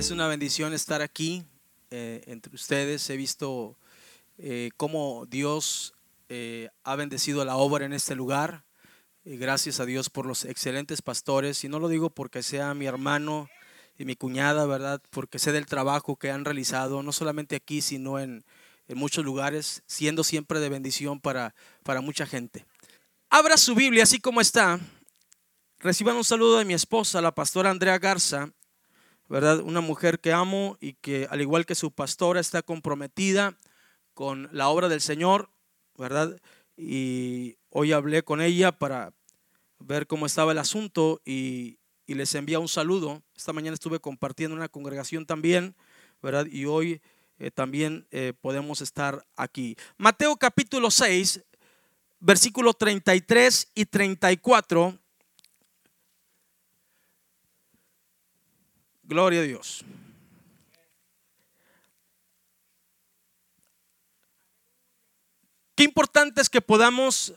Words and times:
Es 0.00 0.10
una 0.10 0.28
bendición 0.28 0.72
estar 0.72 1.02
aquí 1.02 1.44
eh, 1.90 2.22
entre 2.26 2.54
ustedes. 2.54 3.10
He 3.10 3.18
visto 3.18 3.76
eh, 4.38 4.70
cómo 4.78 5.26
Dios 5.26 5.92
eh, 6.30 6.70
ha 6.84 6.96
bendecido 6.96 7.44
la 7.44 7.56
obra 7.56 7.84
en 7.84 7.92
este 7.92 8.14
lugar. 8.14 8.64
gracias 9.26 9.78
a 9.78 9.84
Dios 9.84 10.08
por 10.08 10.24
los 10.24 10.46
excelentes 10.46 11.02
pastores. 11.02 11.64
Y 11.64 11.68
no 11.68 11.78
lo 11.78 11.88
digo 11.88 12.08
porque 12.08 12.42
sea 12.42 12.72
mi 12.72 12.86
hermano 12.86 13.50
y 13.98 14.06
mi 14.06 14.16
cuñada, 14.16 14.64
¿verdad? 14.64 15.02
Porque 15.10 15.38
sé 15.38 15.52
del 15.52 15.66
trabajo 15.66 16.16
que 16.16 16.30
han 16.30 16.46
realizado, 16.46 17.02
no 17.02 17.12
solamente 17.12 17.56
aquí, 17.56 17.82
sino 17.82 18.18
en, 18.18 18.42
en 18.88 18.96
muchos 18.96 19.22
lugares, 19.22 19.82
siendo 19.86 20.24
siempre 20.24 20.60
de 20.60 20.70
bendición 20.70 21.20
para, 21.20 21.54
para 21.82 22.00
mucha 22.00 22.24
gente. 22.24 22.64
Abra 23.28 23.58
su 23.58 23.74
Biblia 23.74 24.04
así 24.04 24.18
como 24.18 24.40
está. 24.40 24.80
Reciban 25.78 26.16
un 26.16 26.24
saludo 26.24 26.56
de 26.56 26.64
mi 26.64 26.72
esposa, 26.72 27.20
la 27.20 27.34
pastora 27.34 27.68
Andrea 27.68 27.98
Garza, 27.98 28.50
¿verdad? 29.30 29.60
Una 29.60 29.80
mujer 29.80 30.18
que 30.18 30.32
amo 30.32 30.76
y 30.80 30.94
que 30.94 31.28
al 31.30 31.40
igual 31.40 31.64
que 31.64 31.76
su 31.76 31.92
pastora 31.92 32.40
está 32.40 32.62
comprometida 32.62 33.56
con 34.12 34.48
la 34.50 34.68
obra 34.68 34.88
del 34.88 35.00
Señor, 35.00 35.50
¿verdad? 35.96 36.36
Y 36.76 37.56
hoy 37.70 37.92
hablé 37.92 38.24
con 38.24 38.40
ella 38.40 38.72
para 38.72 39.14
ver 39.78 40.08
cómo 40.08 40.26
estaba 40.26 40.50
el 40.50 40.58
asunto 40.58 41.22
y, 41.24 41.78
les 42.08 42.34
envía 42.34 42.58
un 42.58 42.66
saludo. 42.66 43.22
Esta 43.36 43.52
mañana 43.52 43.74
estuve 43.74 44.00
compartiendo 44.00 44.56
una 44.56 44.68
congregación 44.68 45.26
también, 45.26 45.76
¿verdad? 46.20 46.44
Y 46.50 46.64
hoy 46.64 47.00
eh, 47.38 47.52
también 47.52 48.04
eh, 48.10 48.32
podemos 48.40 48.80
estar 48.80 49.24
aquí. 49.36 49.76
Mateo 49.96 50.36
capítulo 50.36 50.90
6, 50.90 51.40
versículo 52.18 52.74
33 52.74 53.70
y 53.76 53.84
34. 53.84 54.98
Gloria 59.10 59.40
a 59.40 59.42
Dios. 59.42 59.84
Qué 65.74 65.82
importante 65.82 66.40
es 66.40 66.48
que 66.48 66.60
podamos 66.60 67.34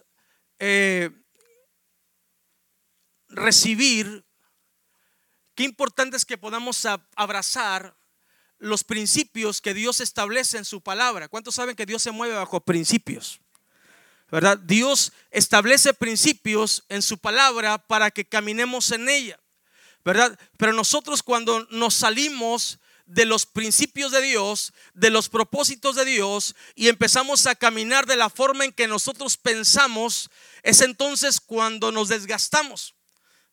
eh, 0.60 1.10
recibir, 3.28 4.24
qué 5.56 5.64
importante 5.64 6.16
es 6.16 6.26
que 6.26 6.38
podamos 6.38 6.86
abrazar 7.16 7.98
los 8.60 8.84
principios 8.84 9.60
que 9.60 9.74
Dios 9.74 10.00
establece 10.00 10.60
en 10.60 10.66
su 10.66 10.80
palabra. 10.80 11.28
¿Cuántos 11.28 11.56
saben 11.56 11.76
que 11.76 11.88
Dios 11.88 12.04
se 12.04 12.12
mueve 12.12 12.36
bajo 12.36 12.60
principios? 12.60 13.42
¿verdad? 14.30 14.60
Dios 14.60 15.12
establece 15.32 15.96
principios 15.96 16.84
en 16.90 17.02
su 17.02 17.18
palabra 17.18 17.80
para 17.80 18.12
que 18.12 18.26
caminemos 18.26 18.92
en 18.92 19.10
ella, 19.10 19.40
¿verdad? 20.04 20.38
Pero 20.58 20.74
nosotros 20.74 21.24
cuando 21.24 21.68
nos 21.70 21.96
salimos 21.96 22.80
de 23.06 23.26
los 23.26 23.46
principios 23.46 24.12
de 24.12 24.22
Dios, 24.22 24.74
de 24.94 25.10
los 25.10 25.30
propósitos 25.30 25.96
de 25.96 26.06
Dios 26.06 26.56
y 26.76 26.88
empezamos 26.88 27.46
a 27.48 27.56
caminar 27.56 28.06
de 28.06 28.16
la 28.16 28.30
forma 28.30 28.66
en 28.66 28.72
que 28.72 28.88
nosotros 28.88 29.38
pensamos, 29.38 30.30
es 30.64 30.82
entonces 30.82 31.40
cuando 31.40 31.92
nos 31.92 32.10
desgastamos, 32.10 32.96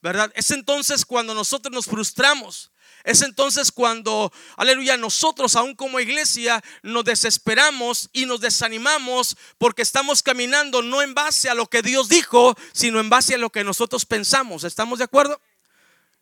¿verdad? 0.03 0.33
Es 0.35 0.51
entonces 0.51 1.05
cuando 1.05 1.35
nosotros 1.35 1.73
nos 1.73 1.87
frustramos. 1.87 2.71
Es 3.03 3.23
entonces 3.23 3.73
cuando, 3.73 4.31
aleluya, 4.57 4.99
nosotros 4.99 5.57
aún 5.57 5.75
como 5.75 6.01
iglesia 6.01 6.63
nos 6.83 7.05
desesperamos 7.05 8.11
y 8.13 8.27
nos 8.27 8.43
desanimamos 8.43 9.39
porque 9.57 9.81
estamos 9.81 10.23
caminando 10.23 10.83
no 10.83 11.01
en 11.01 11.15
base 11.15 11.49
a 11.49 11.55
lo 11.55 11.67
que 11.67 11.81
Dios 11.81 12.11
dijo, 12.11 12.55
sino 12.73 13.01
en 13.01 13.09
base 13.09 13.37
a 13.37 13.39
lo 13.39 13.51
que 13.51 13.65
nosotros 13.65 14.05
pensamos. 14.05 14.65
¿Estamos 14.65 14.99
de 14.99 15.07
acuerdo? 15.07 15.41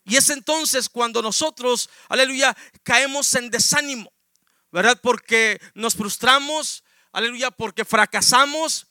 Y 0.09 0.17
es 0.17 0.29
entonces 0.31 0.89
cuando 0.89 1.21
nosotros, 1.21 1.87
aleluya, 2.09 2.57
caemos 2.81 3.35
en 3.35 3.51
desánimo, 3.51 4.11
¿verdad? 4.71 4.99
Porque 5.01 5.61
nos 5.75 5.93
frustramos, 5.93 6.83
aleluya, 7.11 7.51
porque 7.51 7.85
fracasamos, 7.85 8.87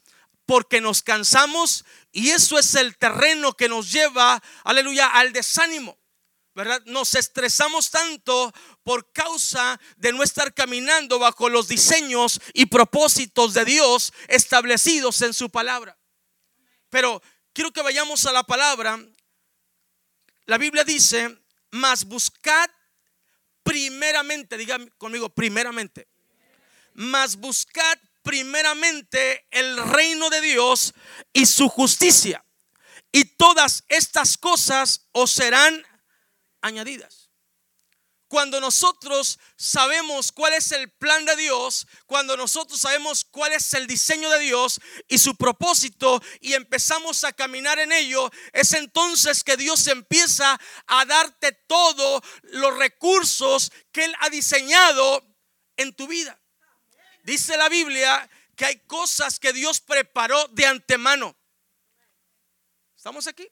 porque 0.46 0.80
nos 0.80 1.02
cansamos 1.02 1.84
y 2.12 2.30
eso 2.30 2.56
es 2.56 2.76
el 2.76 2.96
terreno 2.96 3.52
que 3.54 3.68
nos 3.68 3.90
lleva, 3.90 4.40
aleluya, 4.62 5.08
al 5.08 5.32
desánimo. 5.32 5.98
¿verdad? 6.54 6.82
Nos 6.86 7.14
estresamos 7.14 7.90
tanto 7.90 8.52
por 8.82 9.12
causa 9.12 9.78
de 9.96 10.12
no 10.12 10.24
estar 10.24 10.54
caminando 10.54 11.20
bajo 11.20 11.48
los 11.48 11.68
diseños 11.68 12.40
y 12.52 12.66
propósitos 12.66 13.54
de 13.54 13.64
Dios 13.64 14.12
establecidos 14.26 15.22
en 15.22 15.34
su 15.34 15.50
palabra. 15.50 15.96
Pero 16.90 17.22
quiero 17.52 17.72
que 17.72 17.82
vayamos 17.82 18.26
a 18.26 18.32
la 18.32 18.42
palabra. 18.42 18.98
La 20.48 20.56
Biblia 20.56 20.82
dice, 20.82 21.38
mas 21.72 22.04
buscad 22.04 22.70
primeramente, 23.62 24.56
diga 24.56 24.78
conmigo, 24.96 25.28
primeramente, 25.28 26.08
mas 26.94 27.36
buscad 27.36 27.98
primeramente 28.22 29.46
el 29.50 29.76
reino 29.76 30.30
de 30.30 30.40
Dios 30.40 30.94
y 31.34 31.44
su 31.44 31.68
justicia. 31.68 32.42
Y 33.12 33.24
todas 33.36 33.84
estas 33.88 34.38
cosas 34.38 35.06
os 35.12 35.32
serán 35.32 35.84
añadidas. 36.62 37.27
Cuando 38.28 38.60
nosotros 38.60 39.38
sabemos 39.56 40.32
cuál 40.32 40.52
es 40.52 40.70
el 40.72 40.90
plan 40.90 41.24
de 41.24 41.34
Dios, 41.34 41.86
cuando 42.06 42.36
nosotros 42.36 42.78
sabemos 42.78 43.24
cuál 43.24 43.52
es 43.54 43.72
el 43.72 43.86
diseño 43.86 44.28
de 44.28 44.40
Dios 44.40 44.80
y 45.08 45.16
su 45.16 45.34
propósito 45.34 46.22
y 46.40 46.52
empezamos 46.52 47.24
a 47.24 47.32
caminar 47.32 47.78
en 47.78 47.90
ello, 47.90 48.30
es 48.52 48.74
entonces 48.74 49.42
que 49.42 49.56
Dios 49.56 49.86
empieza 49.86 50.60
a 50.86 51.04
darte 51.06 51.52
todos 51.52 52.22
los 52.42 52.76
recursos 52.76 53.72
que 53.92 54.04
Él 54.04 54.14
ha 54.20 54.28
diseñado 54.28 55.24
en 55.78 55.94
tu 55.94 56.06
vida. 56.06 56.38
Dice 57.24 57.56
la 57.56 57.70
Biblia 57.70 58.28
que 58.54 58.66
hay 58.66 58.78
cosas 58.80 59.40
que 59.40 59.54
Dios 59.54 59.80
preparó 59.80 60.48
de 60.48 60.66
antemano. 60.66 61.34
¿Estamos 62.94 63.26
aquí? 63.26 63.48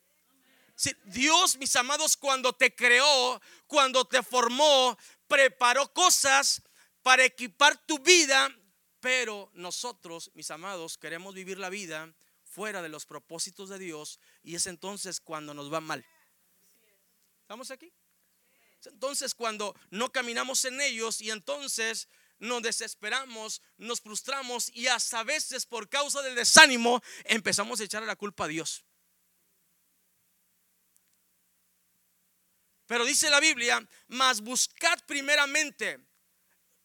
Dios, 1.05 1.57
mis 1.57 1.75
amados, 1.77 2.17
cuando 2.17 2.53
te 2.53 2.75
creó, 2.75 3.41
cuando 3.67 4.05
te 4.05 4.23
formó, 4.23 4.97
preparó 5.27 5.93
cosas 5.93 6.63
para 7.03 7.25
equipar 7.25 7.77
tu 7.87 7.99
vida, 7.99 8.55
pero 9.01 9.51
nosotros, 9.55 10.31
mis 10.35 10.51
amados, 10.51 10.99
queremos 10.99 11.35
vivir 11.35 11.59
la 11.59 11.71
vida 11.71 12.13
fuera 12.43 12.83
de 12.83 12.89
los 12.89 13.07
propósitos 13.07 13.69
de 13.69 13.79
Dios 13.79 14.19
y 14.43 14.55
es 14.55 14.67
entonces 14.67 15.21
cuando 15.21 15.55
nos 15.55 15.73
va 15.73 15.81
mal. 15.81 16.05
¿Estamos 17.43 17.71
aquí? 17.71 17.93
entonces 18.85 19.35
cuando 19.35 19.75
no 19.91 20.13
caminamos 20.13 20.65
en 20.65 20.81
ellos 20.81 21.21
y 21.21 21.31
entonces 21.31 22.09
nos 22.39 22.63
desesperamos, 22.63 23.61
nos 23.79 24.01
frustramos 24.01 24.71
y 24.75 24.87
hasta 24.87 25.21
a 25.21 25.25
veces 25.25 25.67
por 25.67 25.89
causa 25.89 26.23
del 26.23 26.37
desánimo 26.37 27.03
empezamos 27.25 27.81
a 27.81 27.85
echar 27.85 28.05
la 28.05 28.15
culpa 28.15 28.45
a 28.45 28.49
Dios. 28.49 28.86
Pero 32.87 33.05
dice 33.05 33.31
la 33.31 33.41
Biblia, 33.41 33.87
mas 34.09 34.41
buscad 34.41 34.99
primeramente 35.07 35.99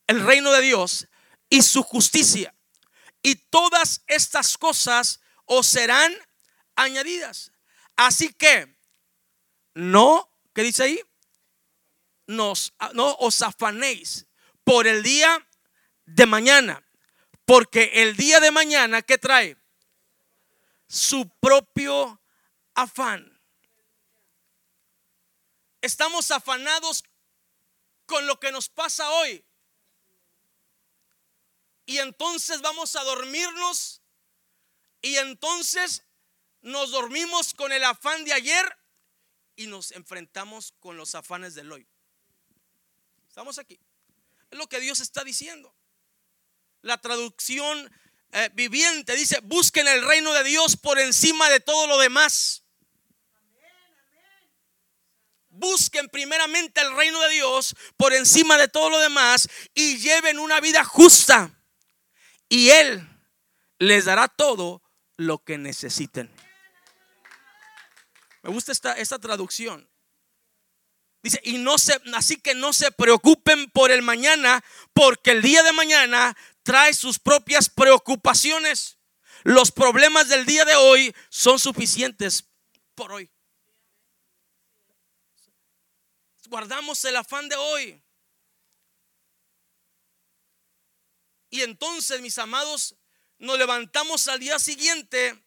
el 0.07 0.25
reino 0.25 0.51
de 0.51 0.61
Dios 0.61 1.07
y 1.49 1.61
su 1.61 1.83
justicia. 1.83 2.53
Y 3.21 3.35
todas 3.35 4.03
estas 4.07 4.57
cosas 4.57 5.21
os 5.45 5.67
serán 5.67 6.13
añadidas. 6.75 7.51
Así 7.95 8.33
que 8.33 8.77
no, 9.73 10.29
¿qué 10.53 10.63
dice 10.63 10.83
ahí? 10.83 11.01
Nos, 12.27 12.73
no 12.93 13.15
os 13.19 13.41
afanéis 13.41 14.25
por 14.63 14.87
el 14.87 15.03
día 15.03 15.47
de 16.05 16.25
mañana, 16.25 16.83
porque 17.45 17.91
el 17.95 18.15
día 18.15 18.39
de 18.39 18.51
mañana, 18.51 19.01
¿qué 19.01 19.17
trae? 19.17 19.57
Su 20.87 21.29
propio 21.39 22.21
afán. 22.73 23.30
Estamos 25.81 26.31
afanados 26.31 27.03
con 28.05 28.27
lo 28.27 28.39
que 28.39 28.51
nos 28.51 28.69
pasa 28.69 29.09
hoy. 29.09 29.43
Y 31.85 31.97
entonces 31.97 32.61
vamos 32.61 32.95
a 32.95 33.03
dormirnos 33.03 34.01
y 35.01 35.15
entonces 35.17 36.03
nos 36.61 36.91
dormimos 36.91 37.53
con 37.53 37.71
el 37.71 37.83
afán 37.83 38.23
de 38.23 38.33
ayer 38.33 38.77
y 39.55 39.67
nos 39.67 39.91
enfrentamos 39.91 40.73
con 40.79 40.95
los 40.97 41.15
afanes 41.15 41.55
del 41.55 41.71
hoy. 41.71 41.87
Estamos 43.27 43.57
aquí. 43.57 43.79
Es 44.51 44.57
lo 44.57 44.67
que 44.67 44.79
Dios 44.79 44.99
está 44.99 45.23
diciendo. 45.23 45.73
La 46.81 46.99
traducción 46.99 47.91
eh, 48.33 48.49
viviente 48.53 49.15
dice, 49.15 49.39
busquen 49.43 49.87
el 49.87 50.05
reino 50.05 50.33
de 50.33 50.43
Dios 50.43 50.77
por 50.77 50.99
encima 50.99 51.49
de 51.49 51.59
todo 51.59 51.87
lo 51.87 51.97
demás. 51.97 52.60
Busquen 55.61 56.09
primeramente 56.09 56.81
el 56.81 56.93
reino 56.95 57.21
de 57.21 57.29
Dios 57.29 57.75
por 57.95 58.11
encima 58.13 58.57
de 58.57 58.67
todo 58.67 58.89
lo 58.89 58.99
demás 58.99 59.47
y 59.73 59.99
lleven 59.99 60.39
una 60.39 60.59
vida 60.59 60.83
justa. 60.83 61.51
Y 62.49 62.71
Él 62.71 63.07
les 63.79 64.05
dará 64.05 64.27
todo 64.27 64.81
lo 65.15 65.43
que 65.43 65.57
necesiten. 65.57 66.29
Me 68.41 68.49
gusta 68.49 68.71
esta, 68.71 68.93
esta 68.93 69.19
traducción. 69.19 69.87
Dice, 71.23 71.39
y 71.43 71.59
no 71.59 71.77
se, 71.77 72.01
así 72.15 72.37
que 72.37 72.55
no 72.55 72.73
se 72.73 72.91
preocupen 72.91 73.69
por 73.69 73.91
el 73.91 74.01
mañana, 74.01 74.63
porque 74.93 75.31
el 75.31 75.43
día 75.43 75.61
de 75.61 75.71
mañana 75.71 76.35
trae 76.63 76.95
sus 76.95 77.19
propias 77.19 77.69
preocupaciones. 77.69 78.97
Los 79.43 79.71
problemas 79.71 80.29
del 80.29 80.47
día 80.47 80.65
de 80.65 80.75
hoy 80.75 81.15
son 81.29 81.59
suficientes 81.59 82.45
por 82.95 83.11
hoy. 83.11 83.31
Guardamos 86.51 87.05
el 87.05 87.15
afán 87.15 87.47
de 87.47 87.55
hoy. 87.55 88.03
Y 91.49 91.61
entonces, 91.61 92.19
mis 92.19 92.37
amados, 92.37 92.97
nos 93.37 93.57
levantamos 93.57 94.27
al 94.27 94.37
día 94.39 94.59
siguiente 94.59 95.41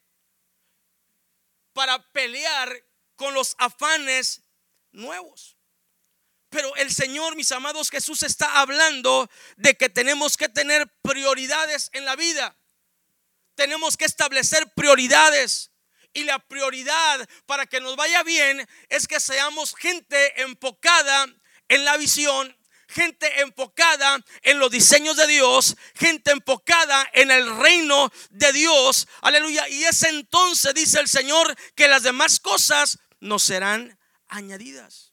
para 1.74 2.10
pelear 2.12 2.82
con 3.16 3.34
los 3.34 3.54
afanes 3.58 4.44
nuevos. 4.92 5.58
Pero 6.48 6.74
el 6.76 6.90
Señor, 6.90 7.36
mis 7.36 7.52
amados, 7.52 7.90
Jesús 7.90 8.22
está 8.22 8.62
hablando 8.62 9.28
de 9.58 9.76
que 9.76 9.90
tenemos 9.90 10.38
que 10.38 10.48
tener 10.48 10.90
prioridades 11.02 11.90
en 11.92 12.06
la 12.06 12.16
vida. 12.16 12.56
Tenemos 13.56 13.98
que 13.98 14.06
establecer 14.06 14.72
prioridades. 14.72 15.70
Y 16.14 16.22
la 16.24 16.38
prioridad 16.38 17.28
para 17.44 17.66
que 17.66 17.80
nos 17.80 17.96
vaya 17.96 18.22
bien 18.22 18.66
es 18.88 19.08
que 19.08 19.18
seamos 19.18 19.74
gente 19.74 20.42
enfocada 20.42 21.26
en 21.66 21.84
la 21.84 21.96
visión, 21.96 22.56
gente 22.86 23.40
enfocada 23.40 24.24
en 24.42 24.60
los 24.60 24.70
diseños 24.70 25.16
de 25.16 25.26
Dios, 25.26 25.76
gente 25.96 26.30
enfocada 26.30 27.10
en 27.14 27.32
el 27.32 27.56
reino 27.58 28.12
de 28.30 28.52
Dios. 28.52 29.08
Aleluya. 29.22 29.68
Y 29.68 29.82
es 29.82 30.04
entonces, 30.04 30.72
dice 30.72 31.00
el 31.00 31.08
Señor, 31.08 31.56
que 31.74 31.88
las 31.88 32.04
demás 32.04 32.38
cosas 32.38 33.00
nos 33.18 33.42
serán 33.42 33.98
añadidas. 34.28 35.12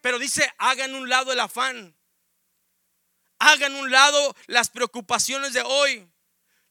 Pero 0.00 0.18
dice, 0.18 0.52
hagan 0.58 0.96
un 0.96 1.08
lado 1.08 1.32
el 1.32 1.38
afán. 1.38 1.96
Hagan 3.38 3.76
un 3.76 3.92
lado 3.92 4.34
las 4.46 4.70
preocupaciones 4.70 5.52
de 5.52 5.62
hoy. 5.62 6.08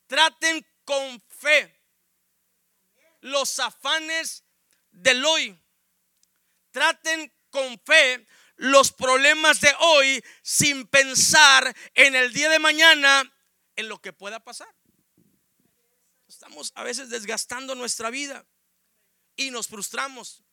Traten 0.08 0.68
con 0.84 1.24
fe 1.30 1.81
los 3.22 3.60
afanes 3.60 4.44
del 4.92 5.24
hoy. 5.24 5.60
Traten 6.72 7.34
con 7.50 7.80
fe 7.80 8.28
los 8.56 8.92
problemas 8.92 9.62
de 9.62 9.74
hoy 9.80 10.24
sin 10.44 10.88
pensar 10.88 11.76
en 11.94 12.16
el 12.16 12.34
día 12.34 12.50
de 12.50 12.60
mañana, 12.60 13.32
en 13.76 13.90
lo 13.90 14.02
que 14.02 14.14
pueda 14.14 14.44
pasar. 14.44 14.74
Estamos 16.28 16.72
a 16.76 16.84
veces 16.84 17.10
desgastando 17.10 17.76
nuestra 17.76 18.10
vida 18.10 18.46
y 19.36 19.52
nos 19.52 19.68
frustramos, 19.68 20.44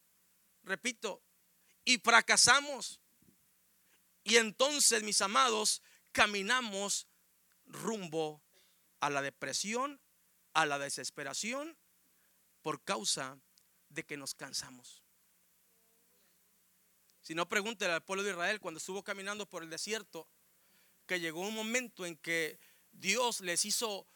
repito, 0.63 1.23
y 1.85 1.99
fracasamos. 1.99 3.01
Y 4.25 4.37
entonces, 4.37 5.03
mis 5.03 5.21
amados, 5.21 5.83
caminamos 6.13 7.07
rumbo 7.65 8.43
a 9.01 9.09
la 9.09 9.23
depresión, 9.23 10.01
a 10.53 10.67
la 10.67 10.79
desesperación 10.79 11.78
por 12.63 12.83
causa 12.83 13.39
de 13.89 14.05
que 14.05 14.17
nos 14.17 14.35
cansamos. 14.35 15.03
Si 17.21 17.35
no, 17.35 17.49
pregúntele 17.49 17.93
al 17.93 18.05
pueblo 18.05 18.23
de 18.23 18.31
Israel 18.31 18.61
cuando 18.61 18.79
estuvo 18.79 19.03
caminando 19.03 19.47
por 19.47 19.63
el 19.63 19.71
desierto, 19.71 20.29
que 21.07 21.21
llegó 21.21 21.41
un 21.41 21.55
momento 21.55 22.07
en 22.07 22.17
que 22.17 22.59
Dios 22.93 23.41
les 23.41 23.65
hizo 23.65 24.07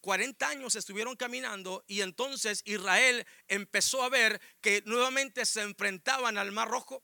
40 0.00 0.48
años 0.48 0.76
estuvieron 0.76 1.16
caminando 1.16 1.84
y 1.86 2.02
entonces 2.02 2.62
Israel 2.64 3.26
empezó 3.48 4.02
a 4.02 4.08
ver 4.08 4.40
que 4.60 4.82
nuevamente 4.84 5.46
se 5.46 5.62
enfrentaban 5.62 6.38
al 6.38 6.52
Mar 6.52 6.68
Rojo 6.68 7.02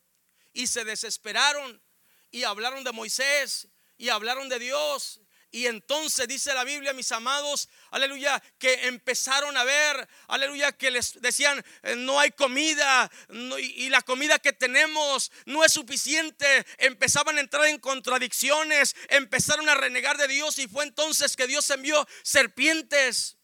y 0.52 0.66
se 0.66 0.84
desesperaron 0.84 1.82
y 2.30 2.44
hablaron 2.44 2.84
de 2.84 2.92
Moisés 2.92 3.68
y 3.96 4.10
hablaron 4.10 4.48
de 4.48 4.58
Dios 4.58 5.20
y 5.50 5.66
entonces 5.66 6.28
dice 6.28 6.52
la 6.52 6.64
Biblia, 6.64 6.92
mis 6.92 7.10
amados, 7.10 7.70
aleluya, 7.90 8.42
que 8.58 8.86
empezaron 8.86 9.56
a 9.56 9.64
ver, 9.64 10.08
aleluya, 10.26 10.72
que 10.72 10.90
les 10.90 11.20
decían, 11.22 11.64
eh, 11.82 11.96
no 11.96 12.20
hay 12.20 12.30
comida 12.32 13.10
y, 13.58 13.88
la 13.88 14.02
comida 14.02 14.38
que 14.38 14.52
tenemos 14.52 15.32
no 15.46 15.64
es 15.64 15.72
suficiente. 15.72 16.66
Empezaban 16.76 17.38
a 17.38 17.40
entrar 17.40 17.64
en 17.66 17.78
contradicciones, 17.78 18.94
empezaron 19.08 19.68
a 19.70 19.74
renegar 19.74 20.18
de 20.18 20.28
Dios 20.28 20.58
y 20.58 20.68
fue 20.68 20.84
entonces 20.84 21.34
que 21.34 21.46
Dios 21.46 21.68
envió 21.70 22.06
serpientes. 22.22 23.38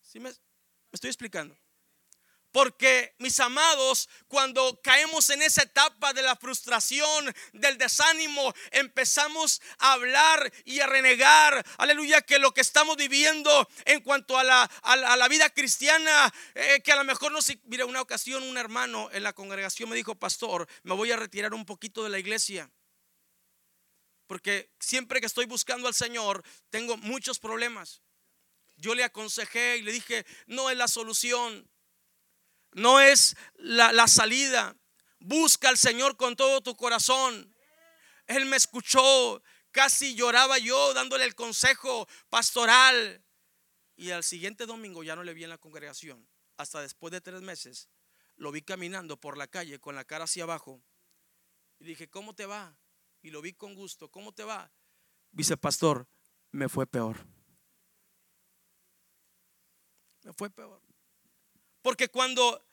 ¿Sí 0.00 0.20
me 0.20 0.32
estoy 0.92 1.10
explicando? 1.10 1.58
Porque, 2.54 3.16
mis 3.18 3.40
amados, 3.40 4.08
cuando 4.28 4.80
caemos 4.80 5.28
en 5.30 5.42
esa 5.42 5.64
etapa 5.64 6.12
de 6.12 6.22
la 6.22 6.36
frustración, 6.36 7.34
del 7.52 7.78
desánimo, 7.78 8.54
empezamos 8.70 9.60
a 9.78 9.94
hablar 9.94 10.52
y 10.64 10.78
a 10.78 10.86
renegar, 10.86 11.66
aleluya, 11.78 12.22
que 12.22 12.38
lo 12.38 12.54
que 12.54 12.60
estamos 12.60 12.96
viviendo 12.96 13.68
en 13.86 14.02
cuanto 14.02 14.38
a 14.38 14.44
la, 14.44 14.62
a 14.62 15.16
la, 15.16 15.26
vida 15.26 15.50
cristiana, 15.50 16.32
eh, 16.54 16.80
que 16.84 16.92
a 16.92 16.96
lo 16.96 17.02
mejor 17.02 17.32
no 17.32 17.42
se... 17.42 17.58
Mira, 17.64 17.86
una 17.86 18.00
ocasión 18.00 18.44
un 18.44 18.56
hermano 18.56 19.10
en 19.10 19.24
la 19.24 19.32
congregación 19.32 19.90
me 19.90 19.96
dijo, 19.96 20.14
pastor, 20.14 20.68
me 20.84 20.94
voy 20.94 21.10
a 21.10 21.16
retirar 21.16 21.54
un 21.54 21.66
poquito 21.66 22.04
de 22.04 22.10
la 22.10 22.20
iglesia. 22.20 22.70
Porque 24.28 24.70
siempre 24.78 25.18
que 25.18 25.26
estoy 25.26 25.46
buscando 25.46 25.88
al 25.88 25.94
Señor, 25.94 26.44
tengo 26.70 26.96
muchos 26.98 27.40
problemas. 27.40 28.00
Yo 28.76 28.94
le 28.94 29.02
aconsejé 29.02 29.78
y 29.78 29.82
le 29.82 29.90
dije, 29.90 30.24
no 30.46 30.70
es 30.70 30.76
la 30.76 30.86
solución 30.86 31.68
no 32.74 33.00
es 33.00 33.36
la, 33.54 34.06
salida. 34.06 34.76
Busca 35.18 35.68
al 35.68 35.78
Señor 35.78 36.16
con 36.16 36.36
todo 36.36 36.60
tu 36.60 36.76
corazón. 36.76 37.54
Él 38.26 38.46
me 38.46 38.56
escuchó, 38.56 39.42
casi 39.70 40.14
lloraba 40.14 40.58
yo 40.58 40.92
dándole 40.94 41.24
el 41.24 41.34
consejo 41.34 42.06
pastoral. 42.28 43.24
Y 43.96 44.10
al 44.10 44.24
siguiente 44.24 44.66
domingo 44.66 45.02
ya 45.02 45.16
no 45.16 45.22
le 45.22 45.34
vi 45.34 45.44
en 45.44 45.50
la 45.50 45.58
congregación. 45.58 46.28
Hasta 46.56 46.80
después 46.80 47.12
de 47.12 47.20
tres 47.20 47.42
meses 47.42 47.88
lo 48.36 48.50
vi 48.50 48.62
caminando 48.62 49.18
por 49.18 49.36
la 49.36 49.46
calle 49.46 49.78
con 49.78 49.94
la 49.94 50.04
cara 50.04 50.24
hacia 50.24 50.44
abajo. 50.44 50.82
Y 51.78 51.84
dije, 51.84 52.08
¿cómo 52.08 52.34
te 52.34 52.46
va? 52.46 52.76
Y 53.22 53.30
lo 53.30 53.40
vi 53.40 53.52
con 53.52 53.74
gusto, 53.74 54.10
¿cómo 54.10 54.32
te 54.32 54.44
va? 54.44 54.70
Dice, 55.30 55.56
pastor, 55.56 56.08
me 56.50 56.68
fue 56.68 56.86
peor. 56.86 57.16
Me 60.22 60.32
fue 60.32 60.50
peor. 60.50 60.80
Porque 61.84 62.08
cuando 62.08 62.66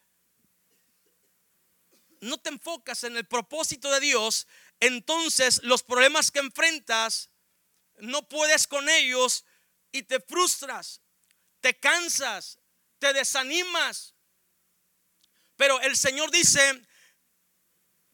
no 2.21 2.37
te 2.37 2.47
enfocas 2.47 3.03
en 3.03 3.17
el 3.17 3.27
propósito 3.27 3.91
de 3.91 3.99
Dios, 3.99 4.47
entonces 4.79 5.61
los 5.63 5.83
problemas 5.83 6.31
que 6.31 6.39
enfrentas, 6.39 7.29
no 7.97 8.29
puedes 8.29 8.67
con 8.67 8.87
ellos 8.87 9.43
y 9.91 10.03
te 10.03 10.21
frustras, 10.21 11.01
te 11.59 11.77
cansas, 11.77 12.57
te 12.99 13.11
desanimas. 13.11 14.15
Pero 15.57 15.81
el 15.81 15.97
Señor 15.97 16.31
dice, 16.31 16.81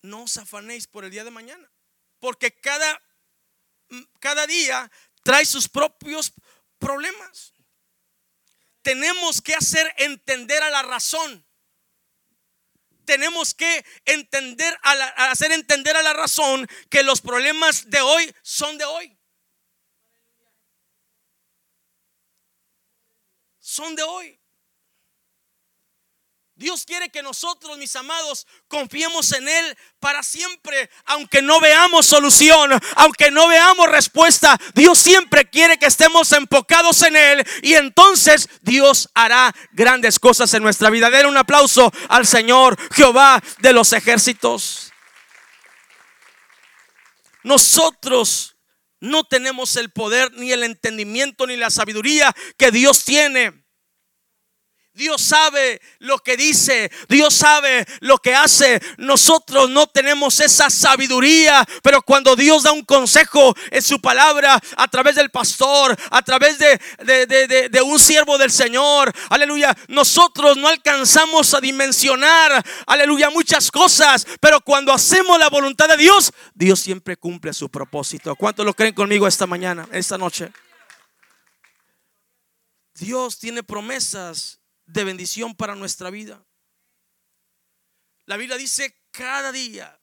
no 0.02 0.24
os 0.24 0.38
afanéis 0.38 0.88
por 0.88 1.06
el 1.06 1.12
día 1.12 1.24
de 1.24 1.30
mañana, 1.30 1.72
porque 2.18 2.60
cada, 2.60 3.00
cada 4.20 4.48
día 4.48 4.92
trae 5.22 5.46
sus 5.46 5.70
propios 5.70 6.34
problemas 6.80 7.54
tenemos 8.88 9.42
que 9.42 9.54
hacer 9.54 9.94
entender 9.98 10.64
a 10.64 10.70
la 10.70 10.82
razón. 10.82 11.46
Tenemos 13.04 13.54
que 13.54 13.84
entender, 14.06 14.80
a 14.82 15.30
hacer 15.30 15.52
entender 15.52 15.98
a 15.98 16.04
la 16.04 16.14
razón 16.14 16.66
que 16.90 17.04
los 17.04 17.20
problemas 17.20 17.90
de 17.90 18.00
hoy 18.00 18.34
son 18.44 18.78
de 18.78 18.86
hoy. 18.86 19.20
Son 23.60 23.94
de 23.94 24.04
hoy. 24.04 24.37
Dios 26.58 26.86
quiere 26.86 27.10
que 27.10 27.22
nosotros, 27.22 27.78
mis 27.78 27.96
amados, 27.96 28.48
confiemos 28.68 29.32
en 29.34 29.48
Él 29.48 29.78
para 30.00 30.24
siempre, 30.24 30.90
aunque 31.06 31.44
no 31.44 31.60
veamos 31.60 32.08
solución, 32.08 32.72
aunque 32.96 33.30
no 33.30 33.48
veamos 33.48 33.88
respuesta. 33.90 34.60
Dios 34.74 34.98
siempre 34.98 35.48
quiere 35.48 35.78
que 35.78 35.86
estemos 35.86 36.32
enfocados 36.32 37.04
en 37.04 37.16
Él 37.16 37.48
y 37.62 37.76
entonces 37.76 38.50
Dios 38.62 39.08
hará 39.14 39.54
grandes 39.74 40.18
cosas 40.18 40.52
en 40.56 40.64
nuestra 40.64 40.90
vida. 40.90 41.12
Den 41.12 41.28
un 41.28 41.38
aplauso 41.38 41.94
al 42.10 42.26
Señor 42.26 42.76
Jehová 42.92 43.40
de 43.60 43.74
los 43.74 43.94
ejércitos. 43.94 44.92
Nosotros 47.44 48.56
no 49.00 49.26
tenemos 49.26 49.76
el 49.76 49.92
poder, 49.92 50.32
ni 50.34 50.52
el 50.52 50.64
entendimiento, 50.64 51.46
ni 51.46 51.56
la 51.56 51.70
sabiduría 51.70 52.36
que 52.58 52.72
Dios 52.72 53.06
tiene. 53.06 53.67
Dios 54.98 55.22
sabe 55.22 55.80
lo 56.00 56.18
que 56.18 56.36
dice, 56.36 56.92
Dios 57.08 57.36
sabe 57.36 57.86
lo 58.00 58.18
que 58.18 58.34
hace. 58.34 58.82
Nosotros 58.98 59.70
no 59.70 59.86
tenemos 59.86 60.40
esa 60.40 60.72
sabiduría, 60.72 61.64
pero 61.84 62.02
cuando 62.02 62.36
Dios 62.36 62.64
da 62.64 62.72
un 62.72 62.84
consejo 62.84 63.56
en 63.70 63.84
su 63.84 64.02
palabra, 64.02 64.60
a 64.76 64.88
través 64.88 65.16
del 65.16 65.30
pastor, 65.30 65.96
a 66.10 66.22
través 66.24 66.58
de, 66.58 66.80
de, 67.70 67.82
un 67.84 68.00
siervo 68.00 68.40
del 68.40 68.50
Señor, 68.50 69.14
aleluya, 69.30 69.78
nosotros 69.88 70.58
no 70.58 70.68
alcanzamos 70.68 71.54
a 71.54 71.62
dimensionar, 71.62 72.66
aleluya, 72.88 73.30
muchas 73.30 73.70
cosas, 73.70 74.26
pero 74.42 74.62
cuando 74.62 74.92
hacemos 74.92 75.38
la 75.38 75.50
voluntad 75.50 75.88
de 75.90 75.98
Dios, 75.98 76.34
Dios 76.56 76.80
siempre 76.80 77.18
cumple 77.18 77.54
su 77.54 77.70
propósito. 77.70 78.36
¿Cuántos 78.36 78.66
lo 78.66 78.74
creen 78.74 78.96
conmigo 78.96 79.28
esta 79.28 79.46
mañana, 79.46 79.88
esta 79.92 80.18
noche? 80.18 80.52
Dios 82.96 83.38
tiene 83.38 83.62
promesas 83.62 84.60
de 84.88 85.04
bendición 85.04 85.56
para 85.56 85.76
nuestra 85.76 86.10
vida. 86.10 86.44
La 88.26 88.38
Biblia 88.38 88.58
dice, 88.58 89.00
cada 89.12 89.52
día, 89.52 90.00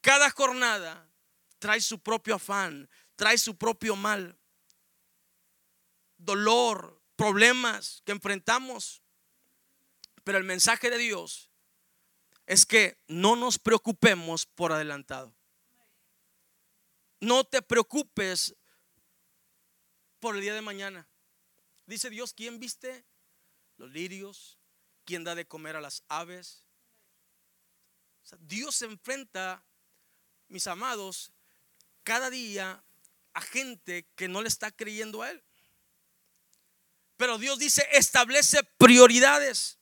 cada 0.00 0.30
jornada 0.30 1.10
trae 1.58 1.80
su 1.80 1.98
propio 1.98 2.36
afán, 2.36 2.88
trae 3.16 3.36
su 3.36 3.56
propio 3.56 3.96
mal, 3.96 4.38
dolor, 6.16 7.02
problemas 7.16 8.02
que 8.04 8.12
enfrentamos. 8.12 9.02
Pero 10.22 10.38
el 10.38 10.44
mensaje 10.44 10.90
de 10.90 10.98
Dios 10.98 11.50
es 12.46 12.66
que 12.66 12.98
no 13.08 13.36
nos 13.36 13.58
preocupemos 13.58 14.46
por 14.46 14.72
adelantado. 14.72 15.34
No 17.20 17.44
te 17.44 17.62
preocupes 17.62 18.54
por 20.18 20.36
el 20.36 20.42
día 20.42 20.54
de 20.54 20.62
mañana. 20.62 21.08
Dice 21.86 22.10
Dios, 22.10 22.32
¿quién 22.32 22.58
viste 22.58 23.04
los 23.80 23.90
lirios, 23.90 24.58
quien 25.06 25.24
da 25.24 25.34
de 25.34 25.48
comer 25.48 25.74
a 25.74 25.80
las 25.80 26.04
aves. 26.08 26.62
Dios 28.40 28.76
se 28.76 28.84
enfrenta, 28.84 29.64
mis 30.48 30.66
amados, 30.66 31.32
cada 32.02 32.28
día 32.28 32.84
a 33.32 33.40
gente 33.40 34.06
que 34.14 34.28
no 34.28 34.42
le 34.42 34.48
está 34.48 34.70
creyendo 34.70 35.22
a 35.22 35.30
Él. 35.30 35.42
Pero 37.16 37.38
Dios 37.38 37.58
dice, 37.58 37.86
establece 37.92 38.62
prioridades. 38.76 39.78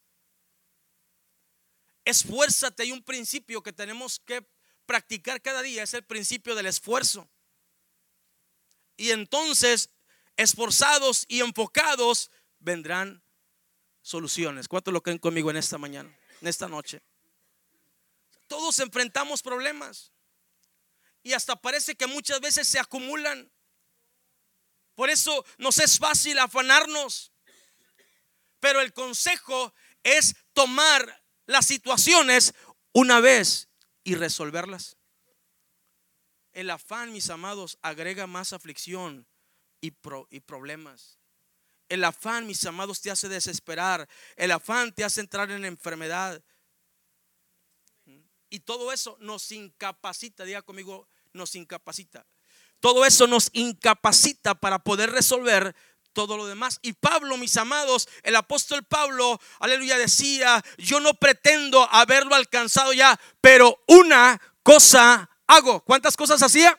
Esfuérzate. 2.04 2.84
Hay 2.84 2.92
un 2.92 3.02
principio 3.02 3.62
que 3.62 3.72
tenemos 3.72 4.20
que 4.20 4.48
practicar 4.86 5.42
cada 5.42 5.62
día. 5.62 5.82
Es 5.82 5.94
el 5.94 6.04
principio 6.04 6.54
del 6.54 6.66
esfuerzo. 6.66 7.28
Y 8.96 9.10
entonces, 9.10 9.90
esforzados 10.36 11.24
y 11.28 11.40
enfocados, 11.40 12.30
vendrán 12.60 13.22
soluciones. 14.08 14.68
¿Cuántos 14.68 14.94
lo 14.94 15.02
creen 15.02 15.18
conmigo 15.18 15.50
en 15.50 15.58
esta 15.58 15.76
mañana, 15.76 16.10
en 16.40 16.48
esta 16.48 16.66
noche? 16.66 17.02
Todos 18.46 18.78
enfrentamos 18.78 19.42
problemas 19.42 20.12
y 21.22 21.34
hasta 21.34 21.56
parece 21.56 21.94
que 21.94 22.06
muchas 22.06 22.40
veces 22.40 22.66
se 22.66 22.78
acumulan. 22.78 23.52
Por 24.94 25.10
eso 25.10 25.44
nos 25.58 25.78
es 25.78 25.98
fácil 25.98 26.38
afanarnos. 26.38 27.32
Pero 28.60 28.80
el 28.80 28.94
consejo 28.94 29.74
es 30.02 30.34
tomar 30.54 31.22
las 31.46 31.66
situaciones 31.66 32.54
una 32.92 33.20
vez 33.20 33.68
y 34.04 34.14
resolverlas. 34.14 34.96
El 36.52 36.70
afán, 36.70 37.12
mis 37.12 37.28
amados, 37.28 37.78
agrega 37.82 38.26
más 38.26 38.54
aflicción 38.54 39.28
y, 39.82 39.92
y 40.30 40.40
problemas. 40.40 41.17
El 41.88 42.04
afán, 42.04 42.46
mis 42.46 42.64
amados, 42.66 43.00
te 43.00 43.10
hace 43.10 43.28
desesperar. 43.28 44.08
El 44.36 44.50
afán 44.50 44.92
te 44.92 45.04
hace 45.04 45.20
entrar 45.20 45.50
en 45.50 45.64
enfermedad. 45.64 46.42
Y 48.50 48.60
todo 48.60 48.92
eso 48.92 49.16
nos 49.20 49.50
incapacita, 49.52 50.44
diga 50.44 50.62
conmigo, 50.62 51.08
nos 51.32 51.54
incapacita. 51.54 52.26
Todo 52.80 53.04
eso 53.04 53.26
nos 53.26 53.50
incapacita 53.52 54.54
para 54.54 54.78
poder 54.78 55.10
resolver 55.10 55.74
todo 56.12 56.36
lo 56.36 56.46
demás. 56.46 56.78
Y 56.82 56.94
Pablo, 56.94 57.36
mis 57.36 57.56
amados, 57.56 58.08
el 58.22 58.36
apóstol 58.36 58.84
Pablo, 58.84 59.40
aleluya, 59.60 59.98
decía, 59.98 60.64
yo 60.76 61.00
no 61.00 61.14
pretendo 61.14 61.82
haberlo 61.90 62.34
alcanzado 62.34 62.92
ya, 62.92 63.18
pero 63.40 63.82
una 63.86 64.40
cosa 64.62 65.28
hago. 65.46 65.84
¿Cuántas 65.84 66.16
cosas 66.16 66.42
hacía? 66.42 66.78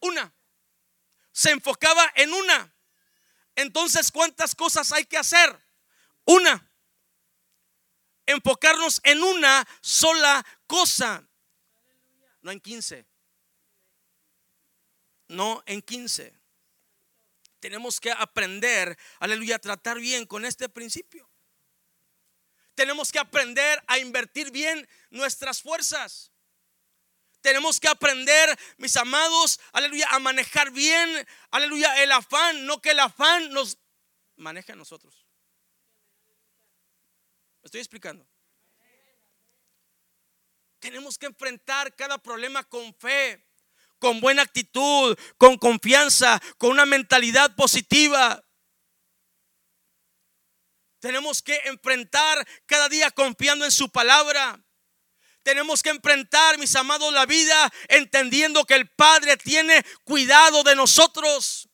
Una. 0.00 0.32
Se 1.32 1.50
enfocaba 1.50 2.12
en 2.14 2.32
una. 2.32 2.75
Entonces, 3.56 4.12
¿cuántas 4.12 4.54
cosas 4.54 4.92
hay 4.92 5.06
que 5.06 5.16
hacer? 5.16 5.58
Una. 6.26 6.70
Enfocarnos 8.26 9.00
en 9.02 9.22
una 9.22 9.66
sola 9.80 10.44
cosa. 10.66 11.26
No 12.42 12.52
en 12.52 12.60
15. 12.60 13.06
No 15.28 15.62
en 15.66 15.82
15. 15.82 16.38
Tenemos 17.58 17.98
que 17.98 18.12
aprender, 18.12 18.96
aleluya, 19.18 19.56
a 19.56 19.60
tratar 19.60 19.98
bien 19.98 20.26
con 20.26 20.44
este 20.44 20.68
principio. 20.68 21.28
Tenemos 22.74 23.10
que 23.10 23.18
aprender 23.18 23.82
a 23.86 23.98
invertir 23.98 24.50
bien 24.50 24.86
nuestras 25.10 25.62
fuerzas. 25.62 26.30
Tenemos 27.46 27.78
que 27.78 27.86
aprender, 27.86 28.58
mis 28.76 28.96
amados, 28.96 29.60
aleluya, 29.72 30.08
a 30.10 30.18
manejar 30.18 30.72
bien, 30.72 31.24
aleluya, 31.52 32.02
el 32.02 32.10
afán, 32.10 32.66
no 32.66 32.82
que 32.82 32.90
el 32.90 32.98
afán 32.98 33.52
nos 33.52 33.78
maneje 34.34 34.72
a 34.72 34.74
nosotros. 34.74 35.24
estoy 37.62 37.78
explicando? 37.78 38.26
Tenemos 40.80 41.16
que 41.16 41.26
enfrentar 41.26 41.94
cada 41.94 42.18
problema 42.18 42.64
con 42.64 42.92
fe, 42.96 43.48
con 44.00 44.20
buena 44.20 44.42
actitud, 44.42 45.16
con 45.38 45.56
confianza, 45.56 46.42
con 46.58 46.70
una 46.70 46.84
mentalidad 46.84 47.54
positiva. 47.54 48.44
Tenemos 50.98 51.42
que 51.42 51.60
enfrentar 51.66 52.44
cada 52.66 52.88
día 52.88 53.12
confiando 53.12 53.64
en 53.64 53.70
su 53.70 53.88
palabra. 53.88 54.65
Tenemos 55.46 55.80
que 55.80 55.90
enfrentar, 55.90 56.58
mis 56.58 56.74
amados, 56.74 57.12
la 57.12 57.24
vida 57.24 57.72
entendiendo 57.86 58.64
que 58.64 58.74
el 58.74 58.88
Padre 58.88 59.36
tiene 59.36 59.80
cuidado 60.02 60.64
de 60.64 60.74
nosotros. 60.74 61.68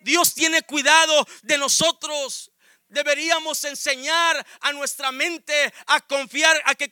Dios 0.00 0.34
tiene 0.34 0.60
cuidado 0.62 1.24
de 1.42 1.56
nosotros. 1.56 2.50
Deberíamos 2.88 3.62
enseñar 3.62 4.44
a 4.60 4.72
nuestra 4.72 5.12
mente 5.12 5.72
a 5.86 6.00
confiar, 6.00 6.60
a 6.64 6.74
que, 6.74 6.90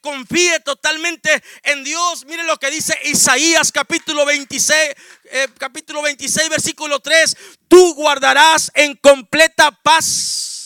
confíe 0.00 0.60
totalmente 0.60 1.44
en 1.64 1.84
Dios. 1.84 2.24
Mire 2.24 2.44
lo 2.44 2.56
que 2.56 2.70
dice 2.70 2.98
Isaías 3.04 3.70
capítulo 3.70 4.24
26, 4.24 4.94
eh, 5.24 5.48
capítulo 5.58 6.00
26, 6.00 6.48
versículo 6.48 7.00
3. 7.00 7.36
Tú 7.68 7.94
guardarás 7.96 8.72
en 8.74 8.96
completa 8.96 9.70
paz 9.70 10.59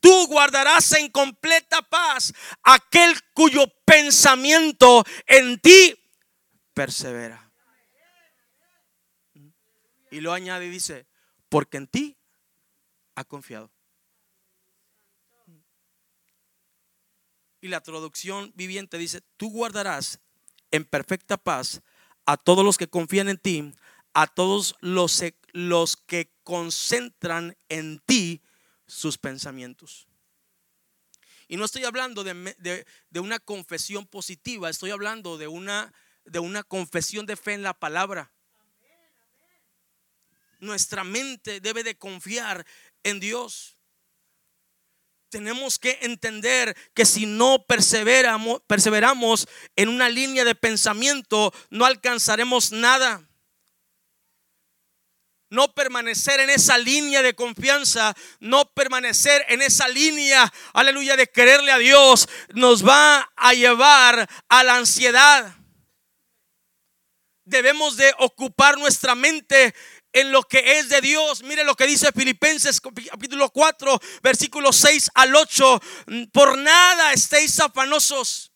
tú 0.00 0.26
guardarás 0.26 0.92
en 0.92 1.10
completa 1.10 1.82
paz 1.82 2.32
aquel 2.62 3.14
cuyo 3.34 3.66
pensamiento 3.84 5.04
en 5.26 5.60
ti 5.60 5.96
persevera. 6.74 7.52
Y 10.10 10.20
lo 10.20 10.32
añade 10.32 10.66
y 10.66 10.70
dice, 10.70 11.06
porque 11.48 11.76
en 11.76 11.86
ti 11.86 12.18
ha 13.14 13.24
confiado. 13.24 13.70
Y 17.60 17.68
la 17.68 17.80
traducción 17.80 18.52
viviente 18.54 18.96
dice, 18.98 19.20
tú 19.36 19.50
guardarás 19.50 20.20
en 20.70 20.84
perfecta 20.84 21.36
paz 21.36 21.82
a 22.24 22.36
todos 22.36 22.64
los 22.64 22.78
que 22.78 22.88
confían 22.88 23.28
en 23.28 23.38
ti, 23.38 23.74
a 24.14 24.26
todos 24.26 24.76
los, 24.80 25.22
los 25.52 25.96
que 25.96 26.32
concentran 26.42 27.56
en 27.68 28.00
ti 28.00 28.42
sus 28.90 29.16
pensamientos. 29.18 30.06
Y 31.48 31.56
no 31.56 31.64
estoy 31.64 31.84
hablando 31.84 32.22
de, 32.22 32.86
una 33.14 33.38
confesión 33.38 34.06
positiva, 34.06 34.70
estoy 34.70 34.90
hablando 34.90 35.38
de 35.38 35.48
una, 35.48 35.92
de 36.24 36.38
una 36.38 36.62
confesión 36.62 37.26
de 37.26 37.36
fe 37.36 37.54
en 37.54 37.62
la 37.62 37.74
palabra. 37.74 38.32
Nuestra 40.58 41.04
mente 41.04 41.60
debe 41.60 41.82
de 41.82 41.96
confiar 41.96 42.66
en 43.02 43.18
Dios. 43.18 43.76
Tenemos 45.30 45.78
que 45.78 45.98
entender 46.02 46.76
que 46.92 47.06
si 47.06 47.24
no 47.24 47.64
perseveramos, 47.66 48.62
perseveramos 48.66 49.48
en 49.76 49.88
una 49.88 50.08
línea 50.08 50.44
de 50.44 50.54
pensamiento, 50.54 51.52
no 51.70 51.86
alcanzaremos 51.86 52.72
nada 52.72 53.29
no 55.50 55.72
permanecer 55.74 56.40
en 56.40 56.48
esa 56.48 56.78
línea 56.78 57.22
de 57.22 57.34
confianza, 57.34 58.14
no 58.38 58.64
permanecer 58.72 59.44
en 59.48 59.62
esa 59.62 59.88
línea, 59.88 60.50
aleluya, 60.72 61.16
de 61.16 61.26
quererle 61.26 61.72
a 61.72 61.78
Dios, 61.78 62.28
nos 62.54 62.86
va 62.86 63.30
a 63.36 63.52
llevar 63.52 64.28
a 64.48 64.64
la 64.64 64.76
ansiedad. 64.76 65.54
Debemos 67.44 67.96
de 67.96 68.14
ocupar 68.18 68.78
nuestra 68.78 69.16
mente 69.16 69.74
en 70.12 70.30
lo 70.30 70.42
que 70.44 70.78
es 70.78 70.88
de 70.88 71.00
Dios. 71.00 71.42
Mire 71.42 71.64
lo 71.64 71.74
que 71.74 71.86
dice 71.86 72.12
Filipenses 72.12 72.80
capítulo 72.80 73.50
4, 73.50 74.00
versículos 74.22 74.76
6 74.76 75.10
al 75.14 75.34
8. 75.34 75.80
Por 76.32 76.58
nada 76.58 77.12
estéis 77.12 77.58
afanosos. 77.58 78.49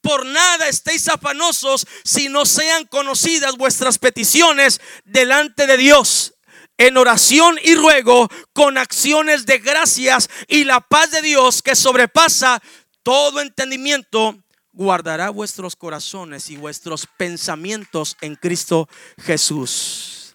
Por 0.00 0.24
nada 0.24 0.68
estéis 0.68 1.08
afanosos 1.08 1.86
si 2.04 2.28
no 2.28 2.46
sean 2.46 2.86
conocidas 2.86 3.56
vuestras 3.56 3.98
peticiones 3.98 4.80
delante 5.04 5.66
de 5.66 5.76
Dios. 5.76 6.34
En 6.78 6.96
oración 6.96 7.58
y 7.62 7.74
ruego, 7.74 8.28
con 8.54 8.78
acciones 8.78 9.44
de 9.44 9.58
gracias 9.58 10.30
y 10.48 10.64
la 10.64 10.80
paz 10.80 11.10
de 11.10 11.20
Dios 11.20 11.60
que 11.60 11.76
sobrepasa 11.76 12.62
todo 13.02 13.40
entendimiento, 13.42 14.42
guardará 14.72 15.28
vuestros 15.28 15.76
corazones 15.76 16.48
y 16.48 16.56
vuestros 16.56 17.06
pensamientos 17.18 18.16
en 18.22 18.36
Cristo 18.36 18.88
Jesús. 19.18 20.34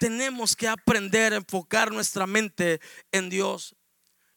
Tenemos 0.00 0.56
que 0.56 0.66
aprender 0.66 1.32
a 1.32 1.36
enfocar 1.36 1.92
nuestra 1.92 2.26
mente 2.26 2.80
en 3.12 3.30
Dios. 3.30 3.76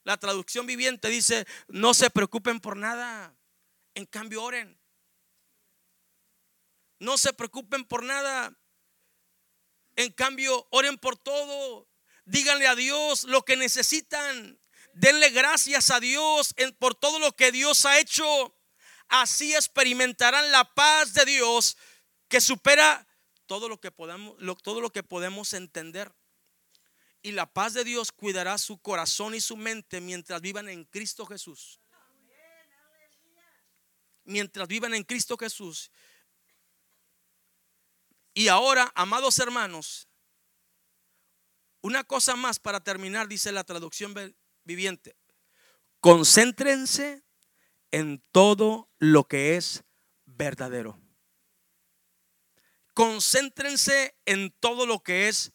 La 0.03 0.17
traducción 0.17 0.67
viviente 0.67 1.09
dice, 1.09 1.47
no 1.67 1.95
se 1.95 2.11
preocupen 2.11 2.59
por 2.59 2.77
nada, 2.77 3.33
en 3.95 4.05
cambio 4.05 4.43
oren. 4.43 4.79
No 6.99 7.17
se 7.17 7.33
preocupen 7.33 7.83
por 7.85 8.03
nada, 8.03 8.57
en 9.95 10.11
cambio 10.13 10.67
oren 10.71 10.97
por 10.97 11.17
todo. 11.17 11.89
Díganle 12.25 12.67
a 12.67 12.75
Dios 12.75 13.23
lo 13.25 13.43
que 13.43 13.57
necesitan. 13.57 14.59
Denle 14.93 15.29
gracias 15.31 15.89
a 15.89 15.99
Dios 15.99 16.55
por 16.79 16.95
todo 16.95 17.19
lo 17.19 17.35
que 17.35 17.51
Dios 17.51 17.85
ha 17.85 17.99
hecho 17.99 18.55
así 19.07 19.53
experimentarán 19.53 20.51
la 20.51 20.73
paz 20.73 21.13
de 21.13 21.25
Dios 21.25 21.77
que 22.27 22.41
supera 22.41 23.07
todo 23.45 23.69
lo 23.69 23.79
que 23.79 23.91
podemos, 23.91 24.35
todo 24.63 24.81
lo 24.81 24.91
que 24.91 25.03
podemos 25.03 25.53
entender. 25.53 26.13
Y 27.21 27.31
la 27.31 27.51
paz 27.51 27.73
de 27.73 27.83
Dios 27.83 28.11
cuidará 28.11 28.57
su 28.57 28.79
corazón 28.79 29.33
y 29.33 29.41
su 29.41 29.57
mente 29.57 29.99
mientras 29.99 30.41
vivan 30.41 30.69
en 30.69 30.85
Cristo 30.85 31.25
Jesús. 31.25 31.79
Mientras 34.25 34.67
vivan 34.67 34.93
en 34.93 35.03
Cristo 35.03 35.37
Jesús. 35.37 35.91
Y 38.33 38.49
ahora, 38.49 38.91
amados 38.95 39.39
hermanos, 39.39 40.09
una 41.81 42.03
cosa 42.03 42.35
más 42.35 42.59
para 42.59 42.83
terminar, 42.83 43.27
dice 43.27 43.51
la 43.51 43.63
traducción 43.63 44.13
viviente. 44.63 45.15
Concéntrense 45.99 47.23
en 47.91 48.23
todo 48.31 48.89
lo 48.99 49.27
que 49.27 49.55
es 49.55 49.83
verdadero. 50.25 50.99
Concéntrense 52.93 54.17
en 54.25 54.51
todo 54.59 54.85
lo 54.85 55.01
que 55.01 55.27
es 55.27 55.51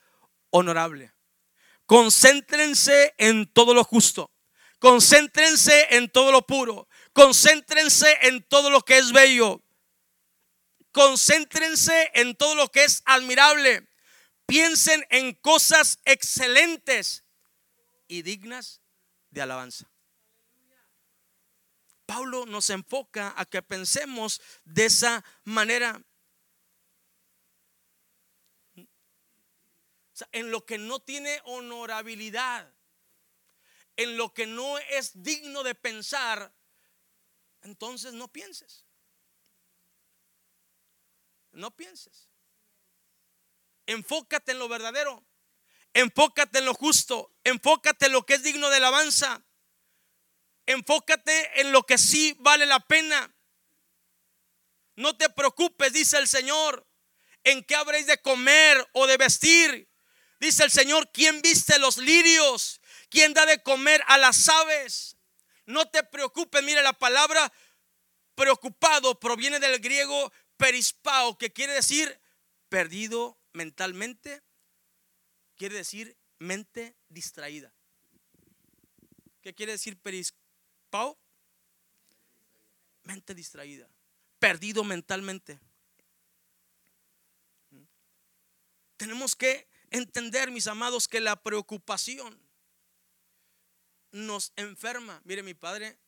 honorable. 0.50 1.12
Concéntrense 1.86 3.14
en 3.18 3.52
todo 3.52 3.74
lo 3.74 3.82
justo. 3.82 4.30
Concéntrense 4.78 5.96
en 5.96 6.10
todo 6.10 6.32
lo 6.32 6.46
puro. 6.46 6.88
Concéntrense 7.12 8.18
en 8.22 8.42
todo 8.44 8.70
lo 8.70 8.82
que 8.82 8.98
es 8.98 9.12
bello. 9.12 9.62
Concéntrense 10.92 12.10
en 12.14 12.36
todo 12.36 12.54
lo 12.54 12.68
que 12.68 12.84
es 12.84 13.02
admirable. 13.04 13.88
Piensen 14.46 15.06
en 15.10 15.34
cosas 15.34 16.00
excelentes 16.04 17.24
y 18.08 18.22
dignas 18.22 18.80
de 19.30 19.42
alabanza. 19.42 19.90
Pablo 22.06 22.44
nos 22.46 22.70
enfoca 22.70 23.32
a 23.36 23.44
que 23.44 23.62
pensemos 23.62 24.40
de 24.64 24.86
esa 24.86 25.24
manera. 25.44 26.02
en 30.32 30.50
lo 30.50 30.66
que 30.66 30.76
no 30.76 31.00
tiene 31.00 31.40
honorabilidad, 31.44 32.70
en 33.96 34.18
lo 34.18 34.34
que 34.34 34.46
no 34.46 34.78
es 34.78 35.22
digno 35.22 35.62
de 35.62 35.74
pensar, 35.74 36.52
entonces 37.62 38.12
no 38.12 38.28
pienses. 38.28 38.84
No 41.52 41.70
pienses. 41.74 42.28
Enfócate 43.86 44.52
en 44.52 44.58
lo 44.58 44.68
verdadero. 44.68 45.24
Enfócate 45.94 46.60
en 46.60 46.64
lo 46.64 46.74
justo. 46.74 47.34
Enfócate 47.44 48.06
en 48.06 48.12
lo 48.12 48.24
que 48.24 48.34
es 48.34 48.42
digno 48.42 48.70
de 48.70 48.76
alabanza. 48.76 49.44
Enfócate 50.66 51.60
en 51.60 51.72
lo 51.72 51.84
que 51.84 51.98
sí 51.98 52.36
vale 52.40 52.66
la 52.66 52.80
pena. 52.80 53.34
No 54.94 55.16
te 55.16 55.30
preocupes, 55.30 55.92
dice 55.92 56.18
el 56.18 56.28
Señor, 56.28 56.86
en 57.42 57.64
qué 57.64 57.74
habréis 57.74 58.06
de 58.06 58.20
comer 58.20 58.88
o 58.92 59.06
de 59.06 59.16
vestir. 59.16 59.88
Dice 60.38 60.62
el 60.62 60.70
Señor, 60.70 61.10
¿quién 61.12 61.42
viste 61.42 61.78
los 61.78 61.98
lirios? 61.98 62.80
¿Quién 63.08 63.34
da 63.34 63.44
de 63.46 63.62
comer 63.62 64.02
a 64.06 64.18
las 64.18 64.48
aves? 64.48 65.16
No 65.70 65.88
te 65.88 66.02
preocupes, 66.02 66.62
mire 66.64 66.82
la 66.82 66.92
palabra 66.92 67.52
preocupado 68.34 69.20
proviene 69.20 69.60
del 69.60 69.78
griego 69.78 70.32
perispao, 70.56 71.38
que 71.38 71.52
quiere 71.52 71.74
decir 71.74 72.20
perdido 72.68 73.38
mentalmente, 73.52 74.42
quiere 75.56 75.76
decir 75.76 76.16
mente 76.38 76.96
distraída. 77.08 77.72
¿Qué 79.42 79.54
quiere 79.54 79.72
decir 79.72 79.96
perispao? 79.96 81.16
Mente 83.04 83.34
distraída, 83.34 83.88
perdido 84.40 84.82
mentalmente. 84.82 85.60
Tenemos 88.96 89.36
que 89.36 89.68
entender, 89.90 90.50
mis 90.50 90.66
amados, 90.66 91.06
que 91.06 91.20
la 91.20 91.36
preocupación 91.36 92.49
nos 94.12 94.52
enferma. 94.56 95.20
Mire, 95.24 95.42
mi 95.42 95.54
padre, 95.54 95.98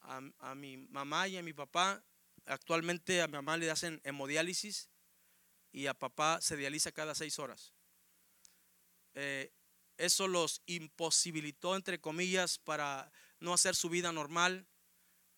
a, 0.00 0.54
mi 0.54 0.76
mamá 0.76 1.28
y 1.28 1.36
a 1.36 1.42
mi 1.42 1.52
papá, 1.52 2.02
actualmente 2.46 3.22
a 3.22 3.26
mi 3.26 3.34
mamá 3.34 3.56
le 3.56 3.70
hacen 3.70 4.00
hemodiálisis 4.04 4.90
y 5.72 5.86
a 5.86 5.94
papá 5.94 6.40
se 6.40 6.56
dializa 6.56 6.92
cada 6.92 7.14
seis 7.14 7.38
horas. 7.38 7.72
Eh, 9.14 9.52
eso 9.96 10.28
los 10.28 10.62
imposibilitó, 10.66 11.76
entre 11.76 12.00
comillas, 12.00 12.58
para 12.58 13.12
no 13.38 13.52
hacer 13.52 13.76
su 13.76 13.88
vida 13.88 14.12
normal, 14.12 14.66